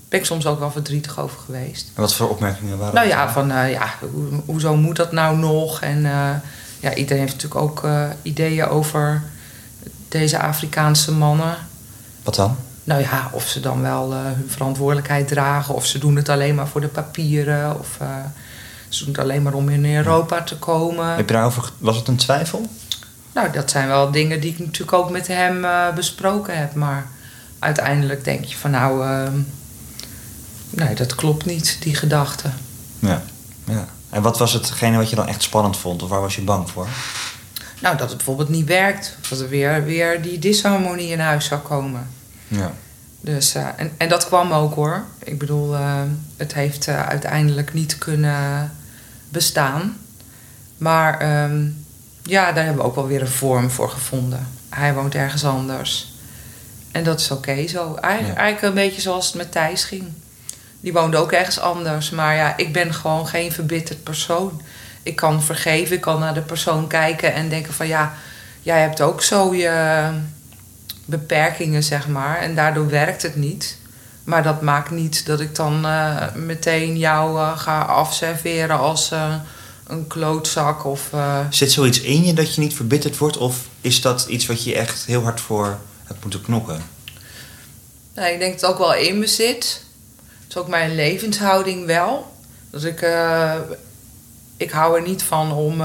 Ben 0.10 0.20
ik 0.20 0.26
soms 0.26 0.46
ook 0.46 0.60
wel 0.60 0.72
verdrietig 0.72 1.20
over 1.20 1.40
geweest. 1.40 1.92
En 1.96 2.02
wat 2.02 2.14
voor 2.14 2.30
opmerkingen 2.30 2.78
waren 2.78 2.96
Nou 2.96 3.08
ja, 3.08 3.32
van 3.32 3.52
eh, 3.52 3.72
ja, 3.72 3.94
hoe, 4.00 4.42
hoezo 4.46 4.76
moet 4.76 4.96
dat 4.96 5.12
nou 5.12 5.38
nog? 5.38 5.82
En 5.82 6.06
eh, 6.06 6.30
ja, 6.80 6.94
iedereen 6.94 7.22
heeft 7.22 7.34
natuurlijk 7.34 7.62
ook 7.62 7.88
ideeën 8.22 8.68
over 8.68 9.24
deze 10.08 10.40
Afrikaanse 10.40 11.12
mannen. 11.12 11.58
Wat 12.24 12.36
dan? 12.36 12.56
Nou 12.84 13.02
ja, 13.02 13.30
of 13.32 13.44
ze 13.44 13.60
dan 13.60 13.82
wel 13.82 14.14
hun 14.14 14.50
verantwoordelijkheid 14.50 15.28
dragen, 15.28 15.76
of 15.76 15.86
ze 15.86 16.00
doen 16.00 16.16
het 16.16 16.30
alleen 16.30 16.56
maar 16.56 16.68
voor 16.68 16.82
de 16.82 16.88
papieren, 16.88 17.80
of 17.80 17.98
ze 18.90 19.04
doen 19.04 19.14
het 19.14 19.24
alleen 19.24 19.42
maar 19.42 19.54
om 19.54 19.70
in 19.70 19.96
Europa 19.96 20.44
te 20.44 20.58
komen. 20.58 21.16
Heb 21.16 21.28
je 21.28 21.34
daarover, 21.34 21.72
was 21.78 21.96
het 21.96 22.08
een 22.08 22.16
twijfel? 22.16 22.68
Nou, 23.34 23.52
dat 23.52 23.70
zijn 23.72 23.88
wel 23.88 24.12
dingen 24.12 24.42
die 24.42 24.52
ik 24.52 24.60
natuurlijk 24.60 24.94
ook 24.94 25.10
met 25.10 25.28
hem 25.28 25.66
eh, 25.66 25.94
besproken 25.94 26.58
heb, 26.58 26.74
maar 26.74 27.08
uiteindelijk 27.60 28.24
denk 28.24 28.46
je 28.46 28.56
van 28.56 28.72
nou, 28.72 29.06
eh, 29.06 29.32
nee, 30.70 30.96
dat 30.96 31.16
klopt 31.16 31.46
niet, 31.46 31.78
die 31.80 31.96
gedachte. 31.96 32.50
Ja. 33.00 33.22
ja. 33.66 33.88
En 34.10 34.22
wat 34.22 34.38
was 34.38 34.54
hetgene 34.54 34.98
wat 34.98 35.10
je 35.10 35.16
dan 35.16 35.28
echt 35.28 35.42
spannend 35.42 35.78
vond? 35.78 36.04
Of 36.04 36.10
waar 36.10 36.22
was 36.22 36.36
je 36.36 36.42
bang 36.42 36.70
voor? 36.70 36.88
Nou, 37.82 37.98
dat 37.98 38.08
het 38.08 38.18
bijvoorbeeld 38.18 38.50
niet 38.50 38.68
werkt, 38.68 39.18
of 39.22 39.28
dat 39.30 39.40
er 39.40 39.50
weer, 39.50 39.84
weer 39.84 40.22
die 40.22 40.40
disharmonie 40.40 41.10
in 41.10 41.20
huis 41.20 41.46
zou 41.46 41.62
komen. 41.62 42.08
Ja. 42.48 42.74
Dus, 43.22 43.56
eh, 43.56 43.68
en, 43.76 43.92
en 43.98 44.10
dat 44.10 44.26
kwam 44.26 44.52
ook 44.52 44.76
hoor. 44.76 45.06
Ik 45.24 45.40
bedoel, 45.40 45.76
eh, 45.76 46.02
het 46.38 46.54
heeft 46.54 46.88
uiteindelijk 46.88 47.74
niet 47.74 47.98
kunnen 47.98 48.72
bestaan. 49.30 49.98
Maar 50.78 51.20
ehm, 51.20 51.66
ja, 52.24 52.52
daar 52.52 52.64
hebben 52.66 52.82
we 52.84 52.90
ook 52.90 52.96
wel 52.96 53.08
weer 53.08 53.22
een 53.22 53.28
vorm 53.28 53.70
voor 53.72 53.90
gevonden. 53.90 54.48
Hij 54.70 54.94
woont 54.94 55.16
ergens 55.16 55.46
anders. 55.46 56.14
En 56.92 57.04
dat 57.04 57.20
is 57.20 57.32
oké 57.32 57.68
zo. 57.68 57.96
Eigen- 57.96 58.28
Ja. 58.28 58.36
Eigenlijk 58.36 58.62
een 58.76 58.84
beetje 58.84 59.02
zoals 59.02 59.26
het 59.28 59.36
met 59.36 59.52
Thijs 59.52 59.84
ging. 59.84 60.04
Die 60.80 60.94
woonde 60.94 61.18
ook 61.18 61.32
ergens 61.32 61.60
anders. 61.60 62.10
Maar 62.10 62.36
ja, 62.36 62.58
ik 62.58 62.74
ben 62.74 62.94
gewoon 62.94 63.28
geen 63.28 63.52
verbitterd 63.52 64.04
persoon. 64.04 64.62
Ik 65.04 65.16
kan 65.16 65.44
vergeven, 65.44 65.96
ik 65.96 66.02
kan 66.02 66.20
naar 66.20 66.34
de 66.34 66.42
persoon 66.42 66.88
kijken 66.88 67.34
en 67.34 67.50
denken 67.50 67.74
van 67.74 67.88
ja, 67.88 68.14
jij 68.62 68.82
hebt 68.82 69.02
ook 69.02 69.22
zo 69.24 69.54
je 69.56 70.10
beperkingen, 71.06 71.84
zeg 71.84 72.08
maar. 72.08 72.38
En 72.40 72.56
daardoor 72.56 72.90
werkt 72.90 73.22
het 73.22 73.36
niet. 73.36 73.78
Maar 74.28 74.44
dat 74.44 74.62
maakt 74.62 74.92
niet 74.92 75.26
dat 75.26 75.40
ik 75.40 75.56
dan 75.56 75.86
eh, 75.86 76.34
meteen 76.36 76.98
jou 76.98 77.40
eh, 77.40 77.58
ga 77.58 77.82
afserveren 77.82 78.78
als 78.78 79.12
eh, 79.12 79.36
een 79.88 80.08
klootzak 80.08 80.86
of... 80.86 81.10
Zit 81.50 81.72
zoiets 81.72 82.02
in 82.02 82.26
je 82.26 82.34
dat 82.34 82.56
je 82.56 82.62
niet 82.62 82.74
verbitterd 82.74 83.18
wordt? 83.18 83.38
Of 83.38 83.58
is 83.82 84.02
dat 84.02 84.26
iets 84.30 84.46
wat 84.46 84.64
je 84.64 84.76
echt 84.76 85.06
heel 85.06 85.24
hard 85.24 85.42
voor 85.42 85.78
hebt 86.04 86.22
moeten 86.22 86.42
knokken? 86.42 86.84
Nee, 88.16 88.34
ik 88.34 88.40
denk 88.40 88.52
dat 88.52 88.62
het 88.62 88.70
ook 88.70 88.78
wel 88.78 88.96
in 88.96 89.20
me 89.20 89.28
zit. 89.28 89.84
Het 90.40 90.50
is 90.50 90.58
ook 90.58 90.68
mijn 90.68 90.96
levenshouding 90.96 91.86
wel. 91.86 92.34
Dat 92.70 92.84
ik, 92.84 93.08
ik 94.58 94.72
hou 94.72 94.96
er 94.96 95.08
niet 95.08 95.24
van 95.24 95.52
om 95.52 95.82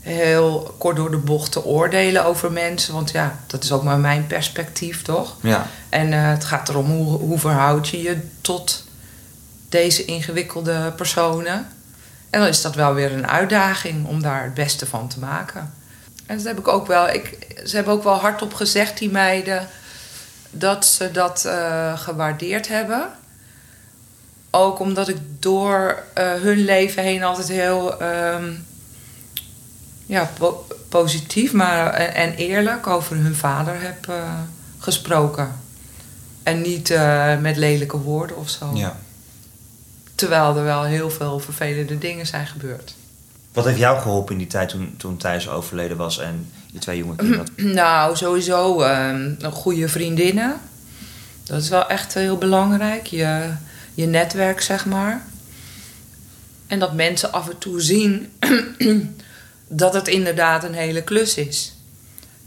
heel 0.00 0.74
kort 0.78 0.96
door 0.96 1.10
de 1.10 1.16
bocht 1.16 1.52
te 1.52 1.64
oordelen 1.64 2.24
over 2.24 2.52
mensen. 2.52 2.94
Want 2.94 3.10
ja, 3.10 3.38
dat 3.46 3.64
is 3.64 3.72
ook 3.72 3.82
maar 3.82 3.98
mijn 3.98 4.26
perspectief, 4.26 5.02
toch? 5.02 5.36
Ja. 5.40 5.66
En 5.96 6.12
eh, 6.12 6.28
het 6.28 6.44
gaat 6.44 6.68
erom 6.68 6.90
hoe, 6.90 7.18
hoe 7.18 7.38
verhoud 7.38 7.88
je 7.88 8.02
je 8.02 8.18
tot 8.40 8.84
deze 9.68 10.04
ingewikkelde 10.04 10.92
personen. 10.96 11.66
En 12.30 12.40
dan 12.40 12.48
is 12.48 12.62
dat 12.62 12.74
wel 12.74 12.94
weer 12.94 13.12
een 13.12 13.28
uitdaging 13.28 14.06
om 14.06 14.22
daar 14.22 14.42
het 14.42 14.54
beste 14.54 14.86
van 14.86 15.08
te 15.08 15.18
maken. 15.18 15.72
En 16.26 16.36
dat 16.36 16.46
heb 16.46 16.58
ik 16.58 16.68
ook 16.68 16.86
wel. 16.86 17.08
Ik, 17.08 17.36
ze 17.64 17.76
hebben 17.76 17.94
ook 17.94 18.02
wel 18.02 18.14
hardop 18.14 18.54
gezegd, 18.54 18.98
die 18.98 19.10
meiden, 19.10 19.68
dat 20.50 20.86
ze 20.86 21.10
dat 21.10 21.44
eh, 21.44 21.98
gewaardeerd 21.98 22.68
hebben. 22.68 23.08
Ook 24.50 24.78
omdat 24.78 25.08
ik 25.08 25.18
door 25.38 26.02
eh, 26.12 26.32
hun 26.32 26.64
leven 26.64 27.02
heen 27.02 27.22
altijd 27.22 27.48
heel 27.48 28.00
ehm, 28.00 28.52
ja, 30.06 30.30
po- 30.38 30.66
positief 30.88 31.52
maar, 31.52 31.92
en, 31.92 32.34
eerlijk 32.34 32.86
over 32.86 33.16
hun 33.16 33.36
vader 33.36 33.80
heb 33.80 34.12
gesproken. 34.78 35.64
En 36.46 36.60
niet 36.60 36.90
eh, 36.90 37.38
met 37.38 37.56
lelijke 37.56 37.98
woorden 37.98 38.36
of 38.36 38.48
zo. 38.50 38.70
ja. 38.74 38.96
Terwijl 40.14 40.56
er 40.56 40.64
wel 40.64 40.84
heel 40.84 41.10
veel 41.10 41.38
vervelende 41.38 41.98
dingen 41.98 42.26
zijn 42.26 42.46
gebeurd. 42.46 42.94
Wat 43.52 43.64
heeft 43.64 43.78
jou 43.78 44.00
geholpen 44.00 44.32
in 44.32 44.38
die 44.38 44.46
tijd 44.46 44.68
toen, 44.68 44.94
toen 44.96 45.16
Thijs 45.16 45.48
overleden 45.48 45.96
was 45.96 46.18
en 46.18 46.50
je 46.72 46.78
twee 46.78 46.98
jonge 46.98 47.16
kinderen? 47.16 47.46
Nou, 47.82 48.16
sowieso 48.16 48.80
ehm, 48.80 49.34
een 49.38 49.52
goede 49.52 49.88
vriendinnen. 49.88 50.60
Dat 51.44 51.62
is 51.62 51.68
wel 51.68 51.88
echt 51.88 52.14
heel 52.14 52.38
belangrijk. 52.38 53.06
Je, 53.06 53.50
je 53.94 54.06
netwerk, 54.06 54.60
zeg 54.60 54.86
maar. 54.86 55.24
En 56.66 56.78
dat 56.78 56.94
mensen 56.94 57.32
af 57.32 57.48
en 57.48 57.58
toe 57.58 57.80
zien 57.80 58.32
dat 59.68 59.94
het 59.94 60.08
inderdaad 60.08 60.64
een 60.64 60.74
hele 60.74 61.02
klus 61.02 61.34
is. 61.34 61.72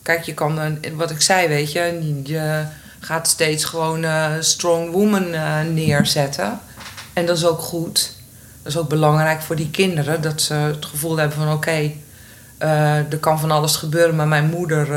Kijk, 0.01 0.23
je 0.23 0.33
kan, 0.33 0.57
een, 0.59 0.79
wat 0.95 1.11
ik 1.11 1.21
zei, 1.21 1.47
weet 1.47 1.71
je, 1.71 2.21
je 2.23 2.65
gaat 2.99 3.27
steeds 3.27 3.63
gewoon 3.63 4.03
eh 4.03 4.31
strong 4.39 4.91
woman 4.91 5.33
eh, 5.33 5.61
neerzetten. 5.61 6.59
En 7.13 7.25
dat 7.25 7.37
is 7.37 7.45
ook 7.45 7.59
goed. 7.59 8.13
Dat 8.63 8.71
is 8.71 8.77
ook 8.77 8.89
belangrijk 8.89 9.41
voor 9.41 9.55
die 9.55 9.69
kinderen, 9.69 10.21
dat 10.21 10.41
ze 10.41 10.53
het 10.53 10.85
gevoel 10.85 11.17
hebben 11.17 11.37
van 11.37 11.51
oké, 11.53 11.91
eh, 12.57 12.95
er 12.95 13.17
kan 13.19 13.39
van 13.39 13.51
alles 13.51 13.75
gebeuren, 13.75 14.15
maar 14.15 14.27
mijn 14.27 14.49
moeder 14.49 14.87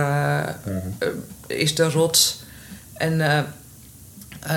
is 1.46 1.74
de 1.74 1.90
rots 1.90 2.42
en 2.92 3.46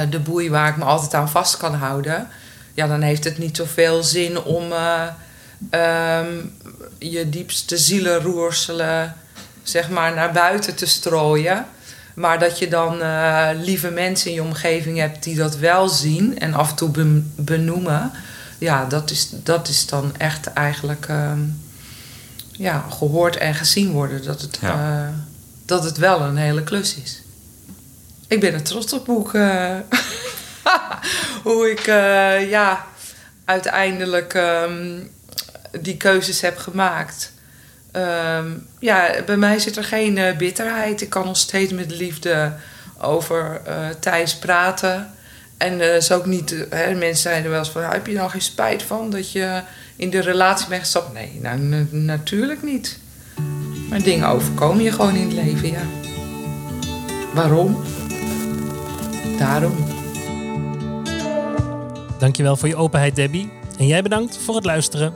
de 0.09 0.19
boei 0.19 0.49
waar 0.49 0.69
ik 0.69 0.77
me 0.77 0.83
altijd 0.83 1.13
aan 1.13 1.29
vast 1.29 1.57
kan 1.57 1.73
houden. 1.73 2.27
Ja, 2.73 2.87
dan 2.87 3.01
heeft 3.01 3.23
het 3.23 3.37
niet 3.37 3.57
zoveel 3.57 4.03
zin 4.03 4.41
om 4.41 4.63
ehm, 5.69 6.27
je 6.99 7.29
diepste 7.29 7.77
zielenroerselen 7.77 9.15
zeg 9.67 9.89
maar, 9.89 10.13
naar 10.13 10.31
buiten 10.31 10.75
te 10.75 10.85
strooien. 10.85 11.65
Maar 12.15 12.39
dat 12.39 12.59
je 12.59 12.67
dan 12.67 13.01
eh, 13.01 13.49
lieve 13.61 13.89
mensen 13.89 14.29
in 14.29 14.35
je 14.35 14.43
omgeving 14.43 14.97
hebt 14.97 15.23
die 15.23 15.35
dat 15.35 15.57
wel 15.57 15.89
zien 15.89 16.39
en 16.39 16.53
af 16.53 16.69
en 16.69 16.75
toe 16.75 16.89
ben- 16.89 17.33
benoemen. 17.35 18.11
Ja, 18.57 18.85
dat 18.85 19.11
is, 19.11 19.29
dat 19.31 19.67
is 19.67 19.85
dan 19.87 20.17
echt 20.17 20.53
eigenlijk 20.53 21.05
ehm, 21.09 21.39
ja, 22.51 22.85
gehoord 22.89 23.37
en 23.37 23.55
gezien 23.55 23.91
worden. 23.91 24.23
Dat 24.23 24.41
het, 24.41 24.57
Ja. 24.61 24.71
eh, 25.07 25.13
dat 25.65 25.83
het 25.83 25.97
wel 25.97 26.21
een 26.21 26.37
hele 26.37 26.63
klus 26.63 26.95
is. 27.03 27.21
Ik 28.27 28.39
ben 28.39 28.53
er 28.53 28.61
trots 28.63 28.93
op 28.93 29.05
hoe 29.05 29.27
ik, 29.27 29.33
eh, 29.33 29.75
hoe 31.43 31.71
ik 31.71 31.85
ja, 32.49 32.85
uiteindelijk 33.45 34.33
ehm, 34.33 34.99
die 35.81 35.97
keuzes 35.97 36.41
heb 36.41 36.57
gemaakt. 36.57 37.31
Ehm, 37.95 38.45
ja, 38.79 39.09
bij 39.25 39.37
mij 39.37 39.59
zit 39.59 39.77
er 39.77 39.83
geen 39.83 40.17
eh, 40.17 40.37
bitterheid. 40.37 41.01
Ik 41.01 41.09
kan 41.09 41.25
nog 41.25 41.37
steeds 41.37 41.73
met 41.73 41.91
liefde 41.91 42.53
over 43.01 43.61
eh 43.65 43.75
Thijs 43.99 44.35
praten. 44.35 45.11
En 45.57 45.81
eh 45.81 45.95
is 45.95 46.11
ook 46.11 46.25
niet, 46.25 46.65
hè, 46.69 46.93
mensen 46.93 47.21
zeiden 47.21 47.49
wel 47.49 47.59
eens 47.59 47.69
van, 47.69 47.83
heb 47.83 48.07
je 48.07 48.13
nou 48.13 48.29
geen 48.29 48.41
spijt 48.41 48.83
van 48.83 49.09
dat 49.09 49.31
je 49.31 49.61
in 49.95 50.09
de 50.09 50.19
relatie 50.19 50.67
bent 50.67 50.81
gestapt? 50.81 51.13
Nee, 51.13 51.39
nou, 51.41 51.59
na- 51.59 51.85
natuurlijk 51.89 52.63
niet. 52.63 52.99
Maar 53.89 54.01
dingen 54.01 54.27
overkomen 54.27 54.83
je 54.83 54.91
gewoon 54.91 55.15
in 55.15 55.27
het 55.27 55.33
leven, 55.45 55.71
ja. 55.71 55.81
Waarom? 57.33 57.83
Daarom. 59.39 59.75
Dankjewel 62.19 62.55
voor 62.57 62.67
je 62.67 62.75
openheid, 62.75 63.15
Debbie. 63.15 63.51
En 63.77 63.87
jij 63.87 64.01
bedankt 64.01 64.37
voor 64.37 64.55
het 64.55 64.65
luisteren. 64.65 65.13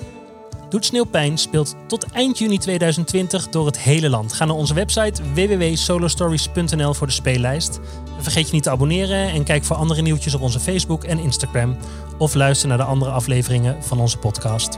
Doet 0.69 0.86
Sneeuwpijn 0.86 1.38
speelt 1.38 1.75
tot 1.88 2.05
eind 2.12 2.38
juni 2.38 2.58
2020 2.58 3.49
door 3.49 3.65
het 3.65 3.79
hele 3.79 4.10
land. 4.10 4.34
Ga 4.34 4.45
naar 4.45 4.55
onze 4.55 4.73
website 4.73 5.21
www.solostories.nl 5.34 6.93
voor 6.93 7.08
de 7.08 7.13
speellijst. 7.13 7.79
Vergeet 8.19 8.47
je 8.47 8.53
niet 8.53 8.63
te 8.63 8.69
abonneren 8.69 9.29
en 9.29 9.43
kijk 9.43 9.63
voor 9.63 9.75
andere 9.75 10.01
nieuwtjes 10.01 10.34
op 10.34 10.41
onze 10.41 10.60
Facebook 10.60 11.03
en 11.03 11.19
Instagram. 11.19 11.77
Of 12.17 12.34
luister 12.34 12.67
naar 12.67 12.77
de 12.77 12.84
andere 12.84 13.12
afleveringen 13.12 13.84
van 13.84 13.99
onze 13.99 14.17
podcast. 14.17 14.77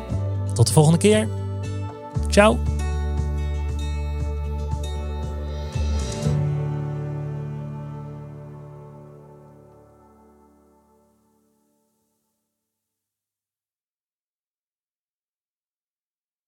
Tot 0.53 0.67
de 0.67 0.73
volgende 0.73 0.99
keer. 0.99 1.27
Ciao. 2.29 2.80